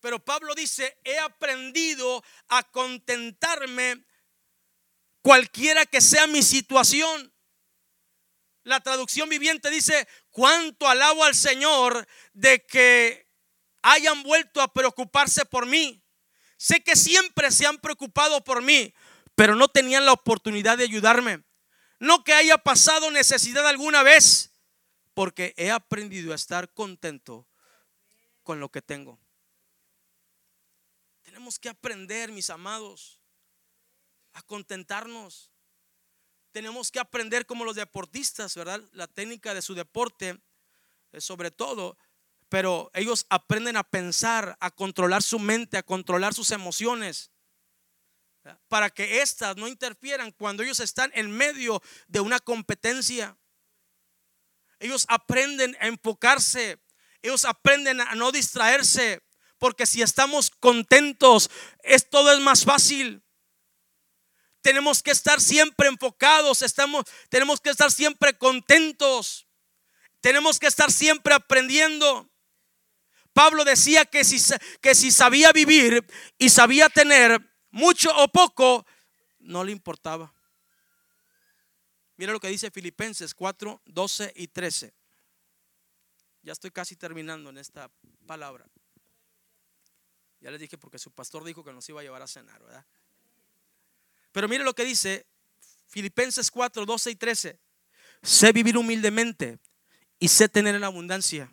Pero 0.00 0.18
Pablo 0.24 0.56
dice, 0.56 0.98
he 1.04 1.20
aprendido 1.20 2.24
a 2.48 2.64
contentarme 2.64 4.04
cualquiera 5.22 5.86
que 5.86 6.00
sea 6.00 6.26
mi 6.26 6.42
situación. 6.42 7.32
La 8.64 8.80
traducción 8.80 9.28
viviente 9.28 9.70
dice, 9.70 10.08
cuánto 10.30 10.88
alabo 10.88 11.22
al 11.22 11.36
Señor 11.36 12.08
de 12.32 12.66
que 12.66 13.28
hayan 13.82 14.24
vuelto 14.24 14.60
a 14.60 14.72
preocuparse 14.72 15.44
por 15.44 15.64
mí. 15.64 16.02
Sé 16.56 16.82
que 16.82 16.96
siempre 16.96 17.52
se 17.52 17.66
han 17.66 17.78
preocupado 17.78 18.42
por 18.42 18.62
mí, 18.62 18.92
pero 19.36 19.54
no 19.54 19.68
tenían 19.68 20.06
la 20.06 20.12
oportunidad 20.12 20.76
de 20.76 20.84
ayudarme. 20.84 21.44
No 22.00 22.24
que 22.24 22.32
haya 22.34 22.58
pasado 22.58 23.12
necesidad 23.12 23.68
alguna 23.68 24.02
vez, 24.02 24.49
porque 25.14 25.54
he 25.56 25.70
aprendido 25.70 26.32
a 26.32 26.36
estar 26.36 26.72
contento 26.72 27.46
con 28.42 28.60
lo 28.60 28.70
que 28.70 28.82
tengo. 28.82 29.18
Tenemos 31.22 31.58
que 31.58 31.68
aprender, 31.68 32.32
mis 32.32 32.50
amados, 32.50 33.20
a 34.32 34.42
contentarnos. 34.42 35.52
Tenemos 36.52 36.90
que 36.90 36.98
aprender 36.98 37.46
como 37.46 37.64
los 37.64 37.76
deportistas, 37.76 38.54
¿verdad? 38.56 38.82
La 38.92 39.06
técnica 39.06 39.54
de 39.54 39.62
su 39.62 39.74
deporte, 39.74 40.40
sobre 41.18 41.50
todo, 41.50 41.96
pero 42.48 42.90
ellos 42.94 43.26
aprenden 43.28 43.76
a 43.76 43.84
pensar, 43.84 44.56
a 44.60 44.70
controlar 44.72 45.22
su 45.22 45.38
mente, 45.38 45.76
a 45.76 45.84
controlar 45.84 46.34
sus 46.34 46.50
emociones, 46.50 47.30
para 48.68 48.90
que 48.90 49.22
éstas 49.22 49.56
no 49.56 49.68
interfieran 49.68 50.32
cuando 50.32 50.62
ellos 50.62 50.80
están 50.80 51.12
en 51.14 51.30
medio 51.30 51.80
de 52.08 52.20
una 52.20 52.40
competencia. 52.40 53.36
Ellos 54.80 55.06
aprenden 55.08 55.76
a 55.80 55.86
enfocarse, 55.86 56.78
ellos 57.22 57.44
aprenden 57.44 58.00
a 58.00 58.14
no 58.16 58.32
distraerse, 58.32 59.22
porque 59.58 59.86
si 59.86 60.02
estamos 60.02 60.50
contentos, 60.50 61.50
es 61.82 62.08
todo 62.08 62.32
es 62.32 62.40
más 62.40 62.64
fácil. 62.64 63.22
Tenemos 64.62 65.02
que 65.02 65.10
estar 65.10 65.40
siempre 65.40 65.88
enfocados, 65.88 66.62
estamos, 66.62 67.04
tenemos 67.28 67.60
que 67.60 67.70
estar 67.70 67.90
siempre 67.92 68.36
contentos. 68.36 69.46
Tenemos 70.20 70.58
que 70.58 70.66
estar 70.66 70.90
siempre 70.92 71.34
aprendiendo. 71.34 72.28
Pablo 73.32 73.64
decía 73.64 74.04
que 74.04 74.24
si, 74.24 74.38
que 74.80 74.94
si 74.94 75.10
sabía 75.10 75.52
vivir 75.52 76.06
y 76.38 76.50
sabía 76.50 76.88
tener 76.88 77.40
mucho 77.70 78.10
o 78.16 78.28
poco, 78.28 78.84
no 79.38 79.64
le 79.64 79.72
importaba. 79.72 80.34
Mira 82.20 82.34
lo 82.34 82.40
que 82.40 82.48
dice 82.48 82.70
Filipenses 82.70 83.32
4, 83.32 83.80
12 83.86 84.34
y 84.36 84.48
13. 84.48 84.92
Ya 86.42 86.52
estoy 86.52 86.70
casi 86.70 86.94
terminando 86.94 87.48
en 87.48 87.56
esta 87.56 87.90
palabra. 88.26 88.66
Ya 90.38 90.50
les 90.50 90.60
dije 90.60 90.76
porque 90.76 90.98
su 90.98 91.10
pastor 91.12 91.44
dijo 91.44 91.64
que 91.64 91.72
nos 91.72 91.88
iba 91.88 92.02
a 92.02 92.02
llevar 92.02 92.20
a 92.20 92.26
cenar, 92.26 92.62
¿verdad? 92.62 92.84
Pero 94.32 94.50
mire 94.50 94.64
lo 94.64 94.74
que 94.74 94.84
dice 94.84 95.24
Filipenses 95.88 96.50
4, 96.50 96.84
12 96.84 97.10
y 97.10 97.16
13. 97.16 97.58
Sé 98.22 98.52
vivir 98.52 98.76
humildemente 98.76 99.58
y 100.18 100.28
sé 100.28 100.50
tener 100.50 100.74
en 100.74 100.84
abundancia. 100.84 101.50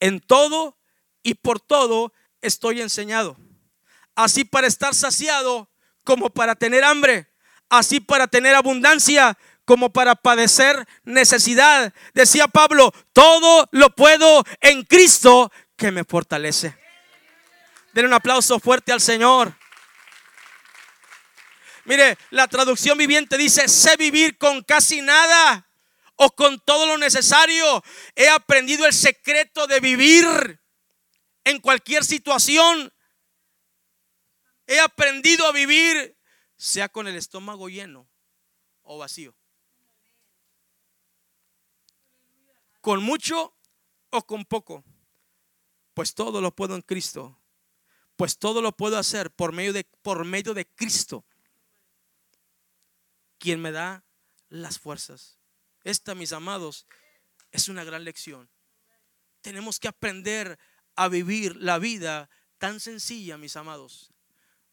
En 0.00 0.18
todo 0.18 0.76
y 1.22 1.34
por 1.34 1.60
todo 1.60 2.12
estoy 2.40 2.80
enseñado. 2.80 3.36
Así 4.16 4.42
para 4.42 4.66
estar 4.66 4.92
saciado 4.92 5.70
como 6.02 6.30
para 6.30 6.56
tener 6.56 6.82
hambre. 6.82 7.28
Así 7.68 8.00
para 8.00 8.26
tener 8.26 8.56
abundancia 8.56 9.38
como 9.64 9.92
para 9.92 10.14
padecer 10.14 10.86
necesidad. 11.04 11.92
Decía 12.12 12.48
Pablo, 12.48 12.92
todo 13.12 13.68
lo 13.72 13.90
puedo 13.94 14.44
en 14.60 14.84
Cristo 14.84 15.50
que 15.76 15.90
me 15.90 16.04
fortalece. 16.04 16.76
Denle 17.92 18.08
un 18.08 18.14
aplauso 18.14 18.58
fuerte 18.58 18.92
al 18.92 19.00
Señor. 19.00 19.54
Mire, 21.84 22.18
la 22.30 22.48
traducción 22.48 22.96
viviente 22.96 23.36
dice, 23.36 23.68
sé 23.68 23.96
vivir 23.96 24.38
con 24.38 24.62
casi 24.62 25.02
nada 25.02 25.68
o 26.16 26.30
con 26.30 26.58
todo 26.60 26.86
lo 26.86 26.98
necesario. 26.98 27.84
He 28.14 28.28
aprendido 28.28 28.86
el 28.86 28.92
secreto 28.92 29.66
de 29.66 29.80
vivir 29.80 30.60
en 31.44 31.60
cualquier 31.60 32.04
situación. 32.04 32.92
He 34.66 34.80
aprendido 34.80 35.46
a 35.46 35.52
vivir, 35.52 36.16
sea 36.56 36.88
con 36.88 37.06
el 37.06 37.16
estómago 37.16 37.68
lleno 37.68 38.08
o 38.82 38.98
vacío. 38.98 39.34
Con 42.84 43.02
mucho 43.02 43.56
o 44.10 44.26
con 44.26 44.44
poco. 44.44 44.84
Pues 45.94 46.12
todo 46.12 46.42
lo 46.42 46.54
puedo 46.54 46.74
en 46.74 46.82
Cristo. 46.82 47.40
Pues 48.14 48.36
todo 48.36 48.60
lo 48.60 48.76
puedo 48.76 48.98
hacer 48.98 49.30
por 49.30 49.52
medio 49.52 49.72
de, 49.72 49.84
por 50.02 50.26
medio 50.26 50.52
de 50.52 50.66
Cristo 50.66 51.24
quien 53.38 53.62
me 53.62 53.72
da 53.72 54.04
las 54.50 54.78
fuerzas. 54.78 55.38
Esta, 55.82 56.14
mis 56.14 56.32
amados, 56.32 56.86
es 57.52 57.70
una 57.70 57.84
gran 57.84 58.04
lección. 58.04 58.50
Tenemos 59.40 59.80
que 59.80 59.88
aprender 59.88 60.58
a 60.94 61.08
vivir 61.08 61.56
la 61.56 61.78
vida 61.78 62.28
tan 62.58 62.80
sencilla, 62.80 63.38
mis 63.38 63.56
amados, 63.56 64.12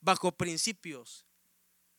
bajo 0.02 0.34
principios, 0.34 1.26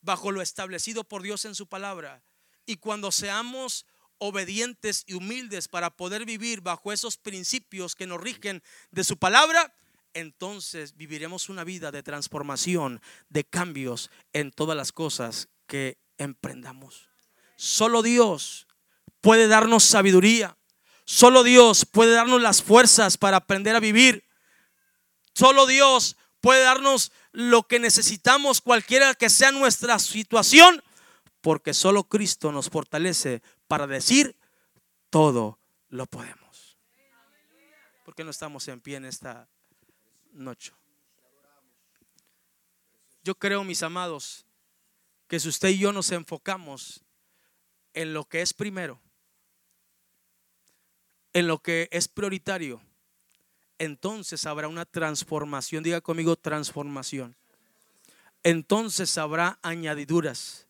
bajo 0.03 0.31
lo 0.31 0.42
establecido 0.42 1.05
por 1.05 1.22
Dios 1.22 1.46
en 1.46 1.55
su 1.55 1.66
palabra. 1.66 2.22
Y 2.66 2.77
cuando 2.77 3.12
seamos 3.12 3.87
obedientes 4.23 5.03
y 5.07 5.15
humildes 5.15 5.67
para 5.67 5.91
poder 5.91 6.25
vivir 6.25 6.61
bajo 6.61 6.93
esos 6.93 7.17
principios 7.17 7.97
que 7.97 8.07
nos 8.07 8.21
rigen 8.21 8.63
de 8.93 9.03
su 9.03 9.17
palabra, 9.17 9.75
entonces 10.15 10.97
viviremos 10.97 11.49
una 11.49 11.65
vida 11.65 11.91
de 11.91 12.05
transformación, 12.05 13.01
de 13.31 13.43
cambios 13.43 14.11
en 14.33 14.53
todas 14.53 14.77
las 14.77 14.93
cosas 14.93 15.49
que 15.67 15.99
emprendamos. 16.19 17.09
Solo 17.57 18.03
Dios 18.03 18.69
puede 19.21 19.49
darnos 19.49 19.83
sabiduría. 19.83 20.57
Solo 21.05 21.43
Dios 21.43 21.85
puede 21.85 22.13
darnos 22.13 22.41
las 22.41 22.63
fuerzas 22.63 23.19
para 23.19 23.39
aprender 23.39 23.75
a 23.75 23.81
vivir. 23.81 24.25
Solo 25.35 25.67
Dios 25.67 26.17
puede 26.41 26.63
darnos 26.63 27.11
lo 27.33 27.67
que 27.67 27.81
necesitamos, 27.81 28.61
cualquiera 28.61 29.15
que 29.15 29.31
sea 29.31 29.51
nuestra 29.51 29.99
situación, 29.99 30.83
porque 31.41 31.75
solo 31.75 32.05
Cristo 32.05 32.53
nos 32.53 32.71
fortalece 32.71 33.43
para 33.73 33.87
decir, 33.87 34.37
todo 35.09 35.59
lo 35.89 36.05
podemos. 36.05 36.77
porque 38.05 38.23
no 38.23 38.31
estamos 38.31 38.68
en 38.68 38.83
pie 38.83 38.97
en 38.97 39.07
esta 39.07 39.49
noche? 40.33 40.75
Yo 43.25 43.35
creo, 43.35 43.64
mis 43.64 43.83
amados, 43.83 44.45
que 45.27 45.41
si 45.41 45.49
usted 45.49 45.70
y 45.70 45.79
yo 45.79 45.91
nos 45.91 46.12
enfocamos 46.12 47.03
en 47.95 48.12
lo 48.12 48.27
que 48.27 48.43
es 48.43 48.53
primero, 48.53 49.01
en 51.33 51.47
lo 51.47 51.62
que 51.62 51.89
es 51.93 52.09
prioritario, 52.09 52.83
entonces 53.79 54.45
habrá 54.45 54.68
una 54.68 54.85
transformación. 54.85 55.83
Diga 55.83 56.03
conmigo 56.03 56.37
transformación. 56.37 57.35
Entonces 58.43 59.16
habrá 59.16 59.59
añadiduras 59.62 60.66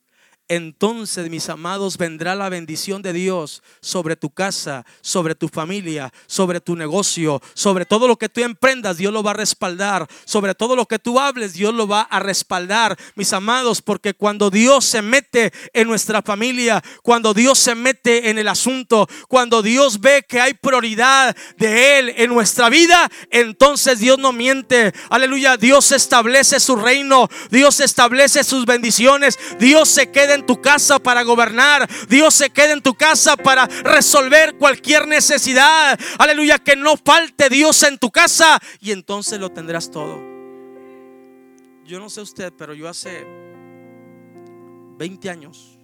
entonces, 0.54 1.30
mis 1.30 1.48
amados, 1.48 1.96
vendrá 1.96 2.34
la 2.34 2.50
bendición 2.50 3.00
de 3.00 3.14
Dios 3.14 3.62
sobre 3.80 4.16
tu 4.16 4.28
casa, 4.28 4.84
sobre 5.00 5.34
tu 5.34 5.48
familia, 5.48 6.12
sobre 6.26 6.60
tu 6.60 6.76
negocio, 6.76 7.40
sobre 7.54 7.86
todo 7.86 8.06
lo 8.06 8.18
que 8.18 8.28
tú 8.28 8.42
emprendas, 8.42 8.98
Dios 8.98 9.14
lo 9.14 9.22
va 9.22 9.30
a 9.30 9.34
respaldar. 9.34 10.06
Sobre 10.26 10.54
todo 10.54 10.76
lo 10.76 10.84
que 10.84 10.98
tú 10.98 11.18
hables, 11.18 11.54
Dios 11.54 11.72
lo 11.72 11.88
va 11.88 12.02
a 12.02 12.20
respaldar, 12.20 12.98
mis 13.14 13.32
amados, 13.32 13.80
porque 13.80 14.12
cuando 14.12 14.50
Dios 14.50 14.84
se 14.84 15.00
mete 15.00 15.54
en 15.72 15.88
nuestra 15.88 16.20
familia, 16.20 16.84
cuando 17.02 17.32
Dios 17.32 17.58
se 17.58 17.74
mete 17.74 18.28
en 18.28 18.38
el 18.38 18.48
asunto, 18.48 19.08
cuando 19.28 19.62
Dios 19.62 20.02
ve 20.02 20.22
que 20.28 20.38
hay 20.38 20.52
prioridad 20.52 21.34
de 21.56 21.98
Él 21.98 22.12
en 22.18 22.28
nuestra 22.28 22.68
vida, 22.68 23.10
entonces 23.30 24.00
Dios 24.00 24.18
no 24.18 24.32
miente. 24.32 24.92
Aleluya, 25.08 25.56
Dios 25.56 25.92
establece 25.92 26.60
su 26.60 26.76
reino, 26.76 27.30
Dios 27.50 27.80
establece 27.80 28.44
sus 28.44 28.66
bendiciones, 28.66 29.38
Dios 29.58 29.88
se 29.88 30.10
queda 30.10 30.34
en 30.34 30.41
tu 30.42 30.60
casa 30.60 30.98
para 30.98 31.22
gobernar. 31.22 31.88
Dios 32.08 32.34
se 32.34 32.50
quede 32.50 32.72
en 32.72 32.82
tu 32.82 32.94
casa 32.94 33.36
para 33.36 33.66
resolver 33.66 34.56
cualquier 34.58 35.06
necesidad. 35.08 35.98
Aleluya, 36.18 36.58
que 36.58 36.76
no 36.76 36.96
falte 36.96 37.48
Dios 37.48 37.82
en 37.82 37.98
tu 37.98 38.10
casa 38.10 38.58
y 38.80 38.92
entonces 38.92 39.38
lo 39.38 39.50
tendrás 39.50 39.90
todo. 39.90 40.20
Yo 41.84 41.98
no 41.98 42.08
sé 42.08 42.20
usted, 42.20 42.52
pero 42.56 42.74
yo 42.74 42.88
hace 42.88 43.26
20 44.98 45.30
años, 45.30 45.78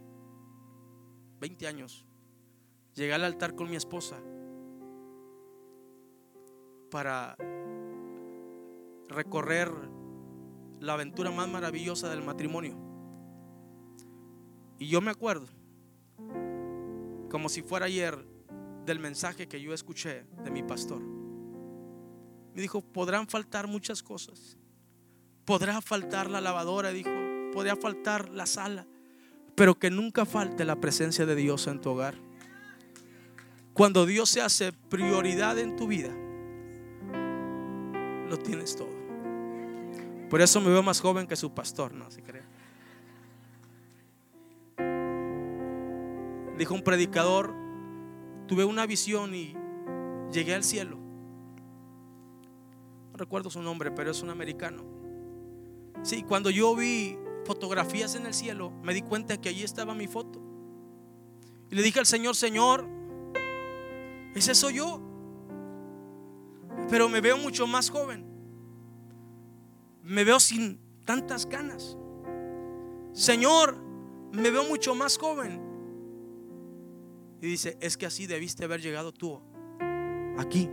20 1.40 1.66
años, 1.66 2.04
llegué 2.94 3.14
al 3.14 3.24
altar 3.24 3.54
con 3.54 3.68
mi 3.68 3.76
esposa 3.76 4.16
para 6.90 7.36
recorrer 9.08 9.70
la 10.80 10.94
aventura 10.94 11.30
más 11.30 11.48
maravillosa 11.48 12.08
del 12.08 12.22
matrimonio. 12.22 12.87
Y 14.78 14.88
yo 14.88 15.00
me 15.00 15.10
acuerdo, 15.10 15.46
como 17.30 17.48
si 17.48 17.62
fuera 17.62 17.86
ayer, 17.86 18.24
del 18.86 18.98
mensaje 19.00 19.48
que 19.48 19.60
yo 19.60 19.74
escuché 19.74 20.24
de 20.44 20.50
mi 20.50 20.62
pastor. 20.62 21.02
Me 22.54 22.62
dijo, 22.62 22.80
podrán 22.80 23.28
faltar 23.28 23.66
muchas 23.66 24.02
cosas. 24.02 24.56
Podrá 25.44 25.80
faltar 25.80 26.30
la 26.30 26.40
lavadora, 26.40 26.90
dijo, 26.90 27.10
podría 27.52 27.76
faltar 27.76 28.28
la 28.30 28.46
sala, 28.46 28.86
pero 29.54 29.78
que 29.78 29.90
nunca 29.90 30.24
falte 30.24 30.64
la 30.64 30.76
presencia 30.76 31.26
de 31.26 31.34
Dios 31.34 31.66
en 31.66 31.80
tu 31.80 31.90
hogar. 31.90 32.14
Cuando 33.74 34.06
Dios 34.06 34.28
se 34.28 34.40
hace 34.40 34.72
prioridad 34.72 35.58
en 35.58 35.76
tu 35.76 35.86
vida, 35.86 36.14
lo 38.28 38.36
tienes 38.38 38.76
todo. 38.76 38.96
Por 40.28 40.40
eso 40.40 40.60
me 40.60 40.70
veo 40.70 40.82
más 40.82 41.00
joven 41.00 41.26
que 41.26 41.36
su 41.36 41.54
pastor, 41.54 41.92
no 41.94 42.10
se 42.10 42.22
cree. 42.22 42.37
Dijo 46.58 46.74
un 46.74 46.82
predicador, 46.82 47.54
tuve 48.46 48.64
una 48.64 48.84
visión 48.86 49.34
y 49.34 49.54
llegué 50.32 50.54
al 50.54 50.64
cielo. 50.64 50.98
No 53.12 53.16
recuerdo 53.16 53.50
su 53.50 53.62
nombre, 53.62 53.90
pero 53.90 54.10
es 54.10 54.22
un 54.22 54.30
americano. 54.30 54.82
Sí, 56.02 56.22
cuando 56.22 56.50
yo 56.50 56.74
vi 56.74 57.16
fotografías 57.44 58.14
en 58.14 58.26
el 58.26 58.34
cielo, 58.34 58.72
me 58.82 58.92
di 58.92 59.02
cuenta 59.02 59.40
que 59.40 59.48
allí 59.48 59.62
estaba 59.62 59.94
mi 59.94 60.06
foto. 60.06 60.40
Y 61.70 61.74
le 61.74 61.82
dije 61.82 62.00
al 62.00 62.06
Señor, 62.06 62.34
Señor, 62.34 62.86
ese 64.34 64.54
soy 64.54 64.74
yo. 64.74 65.00
Pero 66.90 67.08
me 67.08 67.20
veo 67.20 67.36
mucho 67.36 67.66
más 67.66 67.90
joven. 67.90 68.24
Me 70.02 70.24
veo 70.24 70.40
sin 70.40 70.78
tantas 71.04 71.44
canas. 71.46 71.96
Señor, 73.12 73.76
me 74.32 74.50
veo 74.50 74.64
mucho 74.64 74.94
más 74.94 75.18
joven. 75.18 75.67
Y 77.40 77.46
dice, 77.46 77.78
es 77.80 77.96
que 77.96 78.06
así 78.06 78.26
debiste 78.26 78.64
haber 78.64 78.80
llegado 78.80 79.12
tú 79.12 79.40
aquí. 80.38 80.68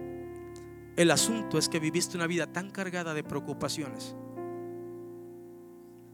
El 0.95 1.11
asunto 1.11 1.57
es 1.57 1.68
que 1.68 1.80
viviste 1.80 2.16
una 2.16 2.28
vida 2.28 2.51
tan 2.51 2.72
cargada 2.72 3.13
de 3.13 3.24
preocupaciones. 3.24 4.16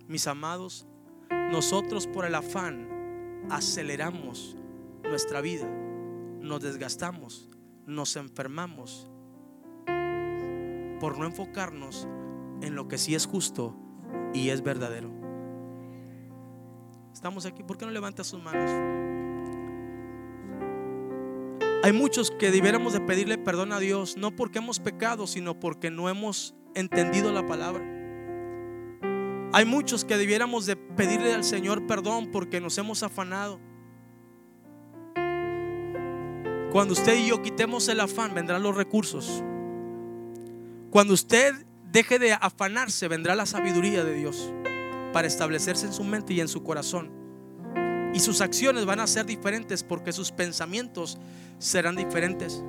Mis 0.08 0.28
amados, 0.28 0.88
nosotros 1.52 2.08
por 2.08 2.26
el 2.26 2.36
afán 2.36 3.46
aceleramos 3.50 4.58
nuestra 5.04 5.42
vida, 5.42 5.68
nos 6.40 6.62
desgastamos, 6.62 7.50
nos 7.86 8.16
enfermamos 8.16 9.08
por 11.00 11.18
no 11.18 11.26
enfocarnos 11.26 12.08
en 12.62 12.76
lo 12.76 12.88
que 12.88 12.98
sí 12.98 13.16
es 13.16 13.26
justo 13.26 13.76
y 14.34 14.50
es 14.50 14.62
verdadero. 14.64 15.12
Estamos 17.14 17.46
aquí, 17.46 17.64
¿por 17.64 17.78
qué 17.78 17.86
no 17.86 17.92
levanta 17.92 18.24
sus 18.24 18.42
manos? 18.42 19.21
Hay 21.84 21.94
muchos 21.94 22.30
que 22.30 22.52
debiéramos 22.52 22.94
de 22.94 23.02
pedirle 23.02 23.40
perdón 23.40 23.74
a 23.74 23.80
Dios, 23.80 24.16
no 24.16 24.36
porque 24.36 24.60
hemos 24.60 24.80
pecado, 24.80 25.26
sino 25.26 25.60
porque 25.60 25.90
no 25.90 26.10
hemos 26.10 26.54
entendido 26.76 27.32
la 27.32 27.48
palabra. 27.48 27.84
Hay 29.54 29.66
muchos 29.66 30.06
que 30.06 30.16
debiéramos 30.16 30.68
de 30.68 30.76
pedirle 30.76 31.34
al 31.34 31.44
Señor 31.44 31.88
perdón 31.88 32.30
porque 32.32 32.62
nos 32.62 32.78
hemos 32.78 33.02
afanado. 33.02 33.60
Cuando 36.72 36.94
usted 36.94 37.18
y 37.18 37.28
yo 37.30 37.42
quitemos 37.42 37.88
el 37.90 38.00
afán, 38.00 38.36
vendrán 38.36 38.62
los 38.62 38.76
recursos. 38.76 39.44
Cuando 40.92 41.16
usted 41.16 41.66
deje 41.92 42.20
de 42.20 42.34
afanarse, 42.34 43.08
vendrá 43.08 43.36
la 43.36 43.48
sabiduría 43.48 44.04
de 44.04 44.14
Dios 44.14 44.54
para 45.14 45.28
establecerse 45.28 45.88
en 45.88 45.94
su 45.94 46.04
mente 46.04 46.34
y 46.34 46.42
en 46.42 46.48
su 46.48 46.64
corazón. 46.64 47.21
Y 48.14 48.20
sus 48.20 48.42
acciones 48.42 48.86
van 48.86 49.00
a 49.00 49.08
ser 49.08 49.26
diferentes 49.26 49.84
porque 49.84 50.12
sus 50.12 50.32
pensamientos 50.32 51.18
serán 51.60 51.96
diferentes. 51.96 52.64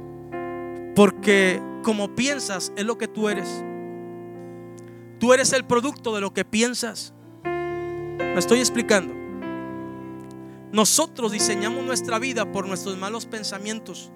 Porque 0.94 1.60
como 1.82 2.14
piensas 2.14 2.72
es 2.76 2.84
lo 2.84 2.98
que 2.98 3.08
tú 3.08 3.28
eres. 3.28 3.48
Tú 5.18 5.32
eres 5.32 5.52
el 5.52 5.64
producto 5.64 6.14
de 6.14 6.20
lo 6.20 6.32
que 6.32 6.44
piensas. 6.44 7.12
Me 7.44 8.38
estoy 8.38 8.58
explicando. 8.58 9.14
Nosotros 10.72 11.32
diseñamos 11.32 11.84
nuestra 11.84 12.18
vida 12.18 12.50
por 12.50 12.66
nuestros 12.66 12.96
malos 12.96 13.26
pensamientos. 13.26 14.10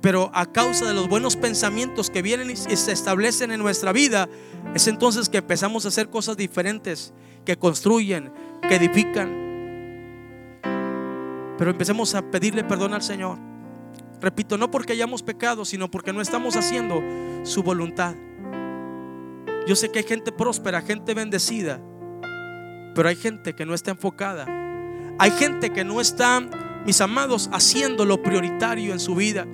Pero 0.00 0.30
a 0.34 0.46
causa 0.46 0.86
de 0.86 0.94
los 0.94 1.08
buenos 1.08 1.36
pensamientos 1.36 2.10
que 2.10 2.22
vienen 2.22 2.50
y 2.50 2.56
se 2.56 2.92
establecen 2.92 3.52
en 3.52 3.60
nuestra 3.60 3.92
vida, 3.92 4.28
es 4.74 4.88
entonces 4.88 5.28
que 5.28 5.38
empezamos 5.38 5.84
a 5.84 5.88
hacer 5.88 6.08
cosas 6.08 6.36
diferentes, 6.36 7.12
que 7.44 7.56
construyen, 7.56 8.32
que 8.68 8.76
edifican. 8.76 9.51
Pero 11.62 11.70
empecemos 11.70 12.16
a 12.16 12.22
pedirle 12.22 12.64
perdón 12.64 12.92
al 12.92 13.02
Señor. 13.02 13.38
Repito, 14.20 14.58
no 14.58 14.72
porque 14.72 14.94
hayamos 14.94 15.22
pecado, 15.22 15.64
sino 15.64 15.88
porque 15.88 16.12
no 16.12 16.20
estamos 16.20 16.56
haciendo 16.56 17.00
su 17.44 17.62
voluntad. 17.62 18.16
Yo 19.68 19.76
sé 19.76 19.92
que 19.92 20.00
hay 20.00 20.04
gente 20.04 20.32
próspera, 20.32 20.82
gente 20.82 21.14
bendecida, 21.14 21.80
pero 22.96 23.08
hay 23.08 23.14
gente 23.14 23.54
que 23.54 23.64
no 23.64 23.74
está 23.74 23.92
enfocada. 23.92 24.44
Hay 25.20 25.30
gente 25.30 25.70
que 25.70 25.84
no 25.84 26.00
está, 26.00 26.40
mis 26.84 27.00
amados, 27.00 27.48
haciendo 27.52 28.06
lo 28.06 28.20
prioritario 28.24 28.92
en 28.92 28.98
su 28.98 29.14
vida. 29.14 29.46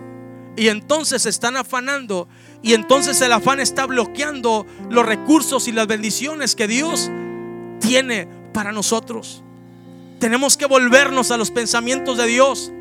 Y 0.57 0.69
entonces 0.69 1.21
se 1.21 1.29
están 1.29 1.59
afanando 1.59 2.27
y 2.63 2.73
entonces 2.73 3.21
el 3.21 3.35
afán 3.35 3.61
está 3.61 3.85
bloqueando 3.85 4.65
los 4.89 5.05
recursos 5.05 5.69
y 5.69 5.73
las 5.73 5.87
bendiciones 5.87 6.57
que 6.57 6.69
Dios 6.69 7.11
tiene 7.81 8.27
para 8.55 8.73
nosotros. 8.73 9.45
Tenemos 10.19 10.57
que 10.57 10.67
volvernos 10.67 11.31
a 11.31 11.37
los 11.37 11.51
pensamientos 11.51 12.17
de 12.19 12.27
Dios. 12.27 12.73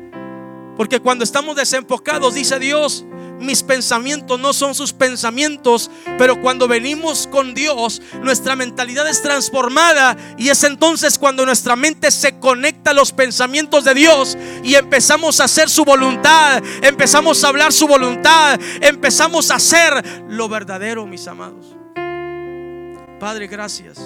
Porque 0.76 1.00
cuando 1.00 1.24
estamos 1.24 1.56
desenfocados, 1.56 2.34
dice 2.34 2.58
Dios, 2.60 3.04
mis 3.40 3.62
pensamientos 3.62 4.38
no 4.38 4.52
son 4.52 4.74
sus 4.74 4.92
pensamientos, 4.92 5.90
pero 6.18 6.40
cuando 6.40 6.68
venimos 6.68 7.26
con 7.26 7.54
Dios, 7.54 8.02
nuestra 8.22 8.56
mentalidad 8.56 9.08
es 9.08 9.22
transformada 9.22 10.16
y 10.36 10.48
es 10.48 10.62
entonces 10.64 11.18
cuando 11.18 11.44
nuestra 11.44 11.76
mente 11.76 12.10
se 12.10 12.38
conecta 12.38 12.90
a 12.90 12.94
los 12.94 13.12
pensamientos 13.12 13.84
de 13.84 13.94
Dios 13.94 14.36
y 14.62 14.74
empezamos 14.74 15.40
a 15.40 15.44
hacer 15.44 15.68
su 15.68 15.84
voluntad, 15.84 16.62
empezamos 16.82 17.42
a 17.42 17.48
hablar 17.48 17.72
su 17.72 17.86
voluntad, 17.86 18.58
empezamos 18.80 19.50
a 19.50 19.56
hacer 19.56 20.24
lo 20.28 20.48
verdadero, 20.48 21.06
mis 21.06 21.26
amados. 21.26 21.76
Padre, 23.18 23.46
gracias. 23.48 23.98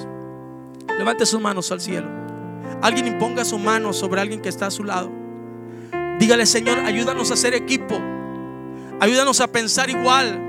Levante 0.99 1.27
sus 1.27 1.41
manos 1.41 1.71
al 1.71 1.81
cielo. 1.81 2.22
Alguien 2.81 3.07
imponga 3.07 3.45
su 3.45 3.59
mano 3.59 3.93
sobre 3.93 4.21
alguien 4.21 4.41
que 4.41 4.49
está 4.49 4.67
a 4.67 4.71
su 4.71 4.85
lado. 4.85 5.11
Dígale, 6.19 6.47
Señor, 6.47 6.79
ayúdanos 6.79 7.31
a 7.31 7.37
ser 7.37 7.55
equipo. 7.55 8.01
Ayúdanos 9.01 9.41
a 9.41 9.49
pensar 9.49 9.91
igual. 9.91 10.41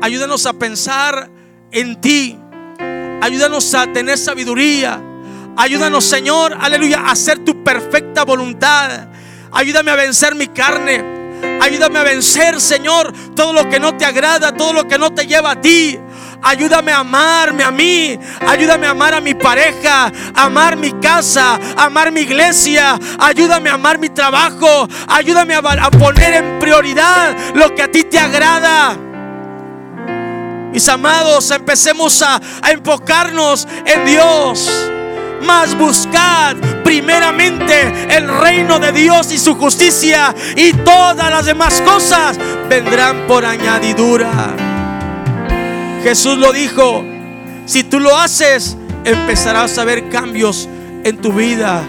Ayúdanos 0.00 0.46
a 0.46 0.52
pensar 0.52 1.30
en 1.70 2.00
ti. 2.00 2.38
Ayúdanos 3.20 3.74
a 3.74 3.92
tener 3.92 4.18
sabiduría. 4.18 5.00
Ayúdanos, 5.56 6.04
Señor, 6.04 6.56
aleluya, 6.58 7.00
a 7.00 7.10
hacer 7.12 7.40
tu 7.40 7.62
perfecta 7.62 8.24
voluntad. 8.24 9.08
Ayúdame 9.50 9.90
a 9.90 9.96
vencer 9.96 10.34
mi 10.34 10.48
carne. 10.48 11.22
Ayúdame 11.60 11.98
a 11.98 12.04
vencer, 12.04 12.60
Señor, 12.60 13.12
todo 13.34 13.52
lo 13.52 13.68
que 13.68 13.78
no 13.78 13.96
te 13.96 14.04
agrada, 14.04 14.52
todo 14.52 14.72
lo 14.72 14.88
que 14.88 14.98
no 14.98 15.12
te 15.12 15.26
lleva 15.26 15.52
a 15.52 15.60
ti. 15.60 15.98
Ayúdame 16.42 16.90
a 16.90 16.98
amarme 16.98 17.62
a 17.62 17.70
mí. 17.70 18.18
Ayúdame 18.46 18.86
a 18.86 18.90
amar 18.90 19.14
a 19.14 19.20
mi 19.20 19.34
pareja, 19.34 20.12
amar 20.34 20.76
mi 20.76 20.92
casa, 20.92 21.58
amar 21.76 22.10
mi 22.10 22.22
iglesia. 22.22 22.98
Ayúdame 23.18 23.70
a 23.70 23.74
amar 23.74 23.98
mi 23.98 24.08
trabajo. 24.08 24.88
Ayúdame 25.06 25.54
a, 25.54 25.62
poner 25.90 26.34
en 26.34 26.58
prioridad 26.58 27.36
lo 27.54 27.74
que 27.74 27.82
a 27.82 27.90
ti 27.90 28.04
te 28.04 28.18
agrada. 28.18 28.96
Mis 30.72 30.88
amados, 30.88 31.50
empecemos 31.50 32.20
a, 32.22 32.40
a 32.60 32.70
enfocarnos 32.72 33.68
en 33.86 34.04
Dios. 34.04 34.68
Más 35.42 35.76
buscad 35.76 36.56
primeramente 36.84 38.16
el 38.16 38.28
reino 38.40 38.78
de 38.78 38.92
Dios 38.92 39.32
y 39.32 39.38
su 39.38 39.54
justicia 39.56 40.34
y 40.56 40.72
todas 40.72 41.30
las 41.30 41.46
demás 41.46 41.80
cosas 41.82 42.38
vendrán 42.68 43.26
por 43.26 43.44
añadidura. 43.44 44.71
Jesús 46.02 46.36
lo 46.36 46.52
dijo, 46.52 47.04
si 47.64 47.84
tú 47.84 48.00
lo 48.00 48.16
haces, 48.16 48.76
empezarás 49.04 49.78
a 49.78 49.84
ver 49.84 50.08
cambios 50.08 50.68
en 51.04 51.18
tu 51.18 51.32
vida, 51.32 51.88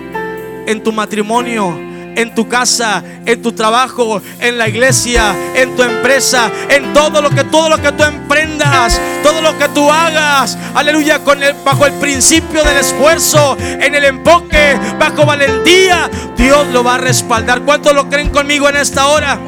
en 0.68 0.84
tu 0.84 0.92
matrimonio, 0.92 1.76
en 2.16 2.36
tu 2.36 2.48
casa, 2.48 3.04
en 3.26 3.42
tu 3.42 3.54
trabajo, 3.54 4.22
en 4.40 4.58
la 4.58 4.70
iglesia, 4.70 5.36
en 5.56 5.76
tu 5.76 5.82
empresa, 5.82 6.52
en 6.70 6.94
todo 6.94 7.22
lo 7.22 7.32
que 7.32 7.44
todo 7.46 7.70
lo 7.70 7.82
que 7.82 7.92
tú 7.92 8.04
emprendas, 8.04 9.02
todo 9.24 9.42
lo 9.42 9.58
que 9.58 9.68
tú 9.70 9.90
hagas. 9.92 10.58
Aleluya, 10.76 11.24
con 11.24 11.42
el, 11.42 11.54
bajo 11.66 11.88
el 11.88 11.94
principio 11.94 12.64
del 12.64 12.78
esfuerzo, 12.78 13.58
en 13.60 13.96
el 13.96 14.06
enfoque, 14.06 14.78
bajo 15.00 15.26
valentía, 15.26 16.10
Dios 16.38 16.68
lo 16.68 16.84
va 16.84 16.96
a 16.96 17.00
respaldar. 17.00 17.64
¿Cuántos 17.64 17.94
lo 17.94 18.10
creen 18.10 18.30
conmigo 18.30 18.70
en 18.70 18.78
esta 18.78 19.08
hora? 19.08 19.40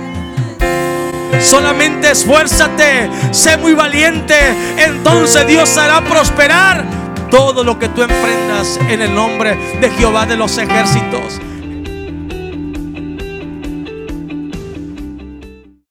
Solamente 1.41 2.11
esfuérzate, 2.11 3.09
sé 3.31 3.57
muy 3.57 3.73
valiente. 3.73 4.35
Entonces 4.77 5.45
Dios 5.47 5.77
hará 5.77 6.01
prosperar 6.01 6.85
todo 7.29 7.63
lo 7.63 7.77
que 7.77 7.89
tú 7.89 8.01
emprendas 8.01 8.79
en 8.89 9.01
el 9.01 9.13
nombre 9.13 9.57
de 9.81 9.89
Jehová 9.91 10.25
de 10.25 10.37
los 10.37 10.57
ejércitos. 10.57 11.39